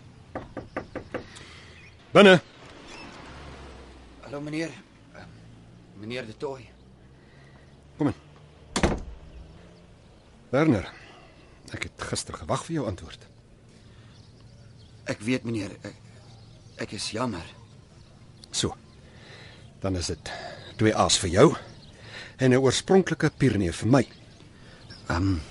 [2.15, 2.39] Binne.
[4.23, 4.69] Hallo meneer.
[5.15, 5.23] Uh,
[5.99, 6.69] meneer De Tooy.
[7.97, 8.15] Kom in.
[10.49, 10.87] Werner,
[11.75, 13.25] ek het gister gewag vir jou antwoord.
[15.11, 15.97] Ek weet meneer, ek,
[16.85, 17.43] ek is jammer.
[18.47, 18.71] So.
[19.83, 20.31] Dan is dit
[20.79, 21.49] twee A's vir jou
[22.39, 24.03] en 'n oorspronklike Pyrenee vir my.
[25.09, 25.41] Ehm um,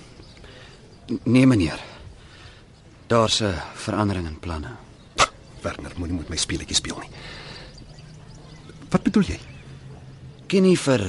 [1.25, 1.81] nee meneer.
[3.07, 4.84] Daar's 'n verandering in planne.
[5.65, 7.11] Werner, moenie met my speletjies speel nie.
[8.93, 9.39] Wat bedoel jy?
[10.51, 11.03] Ken jy vir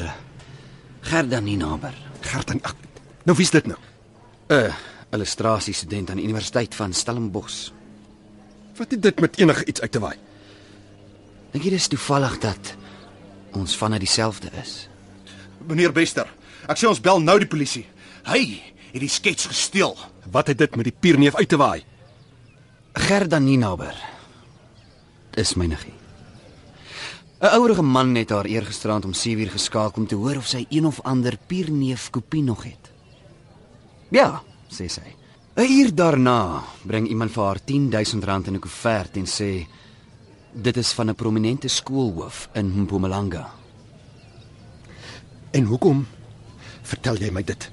[1.05, 1.93] Gerda Ninaber?
[2.25, 2.75] Gerda, ag,
[3.27, 3.77] nou wie's dit nou?
[4.49, 4.73] 'n
[5.13, 7.71] Illustrasiestudent aan die Universiteit van Stellenbosch.
[8.75, 10.17] Wat het dit met enige iets uit te waai?
[11.51, 12.75] Dink jy dis toevallig dat
[13.53, 14.89] ons vanne dieselfde is?
[15.67, 16.27] Meneer Bester,
[16.67, 17.85] ek sê ons bel nou die polisie.
[18.25, 19.95] Hy het die skets gesteel.
[20.31, 21.85] Wat het dit met die pierneef uit te waai?
[22.93, 24.14] Gerda Ninaber
[25.37, 25.93] is my niggie.
[27.41, 30.85] 'n Ouerige man het haar eergisterand om 7uur geskakel om te hoor of sy een
[30.85, 32.91] of ander pierneef kopie nog het.
[34.09, 35.15] Ja, sê sy.
[35.55, 39.67] 'n Uur daarna bring iemand vir haar R10000 in 'n koevert en sê
[40.51, 43.49] dit is van 'n prominente skoolhoof in Mpumalanga.
[45.51, 46.07] En hoekom
[46.81, 47.71] vertel jy my dit?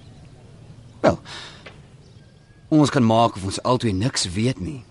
[1.00, 1.18] Wel,
[2.68, 4.84] ons kan maak of ons albei niks weet nie.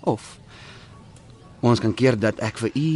[0.00, 0.38] Of
[1.70, 2.90] ons kan keer dat ek vir u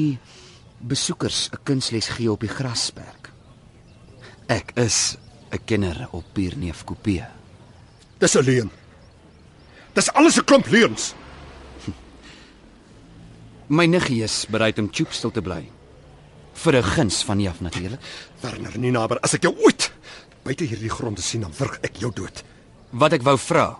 [0.79, 3.31] besoekers 'n kunsles gee op die grasperk.
[4.49, 5.17] Ek is
[5.53, 7.25] 'n kenner op Pierneef Kopie.
[8.19, 8.71] Dis 'n leuen.
[9.95, 11.15] Dis alles 'n klomp leuns.
[13.77, 15.69] My niggie is bereid om choop stil te bly.
[16.53, 18.01] Vir 'n guns van Jaf natuurlik.
[18.41, 19.93] Werner, nie nader as ek jou ooit
[20.43, 22.45] buite hierdie grond te sien dan wurg ek jou dood.
[22.91, 23.79] Wat ek wou vra.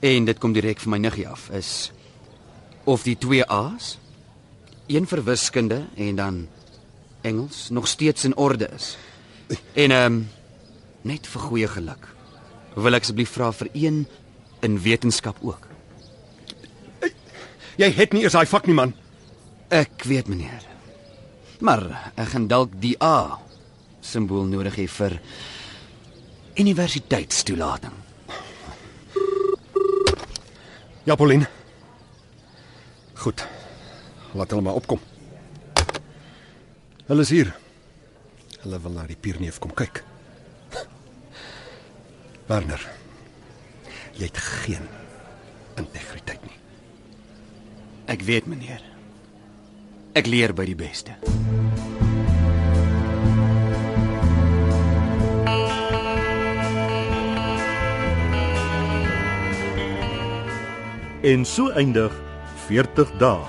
[0.00, 1.92] En dit kom direk van my niggie af is
[2.86, 3.96] of die twee A's,
[4.86, 6.42] een vir wiskunde en dan
[7.26, 8.96] Engels nog steeds in orde is.
[9.74, 10.28] En ehm um,
[11.06, 12.06] net vir goeie geluk.
[12.74, 14.06] Wil ek asseblief vra vir een
[14.66, 15.66] in wetenskap ook.
[17.78, 18.94] Jy het nie eers daai vak nie man.
[19.68, 20.64] Ek weet meneer.
[21.60, 23.38] Maar ek gaan dalk die A
[24.00, 25.18] simbool nodig hê vir
[26.56, 27.94] universiteitstoelating.
[31.06, 31.55] Ja, Pauline.
[33.16, 33.46] Goed.
[34.32, 35.00] Laat hulle maar opkom.
[37.06, 37.54] Hulle is hier.
[38.60, 40.02] Hulle wil na die pierneef kom kyk.
[42.50, 42.82] Werner.
[44.16, 44.88] Jy het geen
[45.76, 46.58] integriteit nie.
[48.12, 48.84] Ek weet meneer.
[50.16, 51.16] Ek leer by die beste.
[61.26, 62.25] En so eindig
[62.66, 63.44] 40 dae.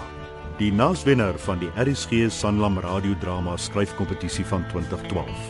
[0.59, 5.47] Die naaswenner van die RSG Sanlam radiodrama skryfkompetisie van 2012.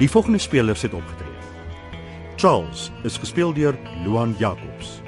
[0.00, 1.36] Die volgende spelers het opgetree.
[2.36, 5.00] Charles is gespeel deur Luan Jacobs.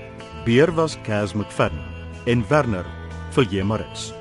[0.45, 1.83] Beer was Cas McFadden
[2.26, 2.87] en Werner
[3.35, 4.12] vir Marits.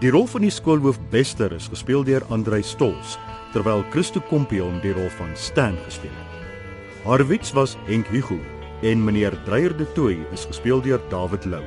[0.00, 3.18] Die rol van die skoolhoof Bester is gespeel deur Andrei Stols,
[3.52, 7.04] terwyl Christo Kompion die rol van Stan gespeel het.
[7.04, 8.38] Harwitz was Henk Hugo
[8.82, 11.64] en meneer Dreyer de Tooy is gespeel deur David Lou.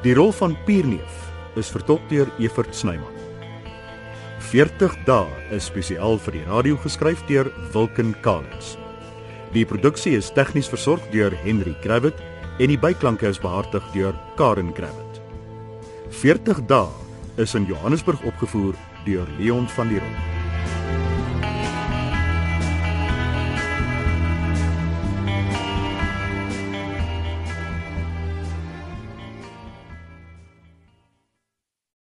[0.00, 1.16] Die rol van Pierneef
[1.60, 3.18] is vertolk deur Evert Snyman.
[4.48, 8.78] 40 dae is spesiaal vir die radio geskryf deur Wilken Kalens.
[9.52, 12.16] Die produksie is tegnies versorg deur Henry Krabbit
[12.56, 15.20] en die byklanke is behartig deur Karen Krabbit.
[16.24, 16.88] 40 dae
[17.36, 20.39] is in Johannesburg opgevoer deur Leon van der Merwe.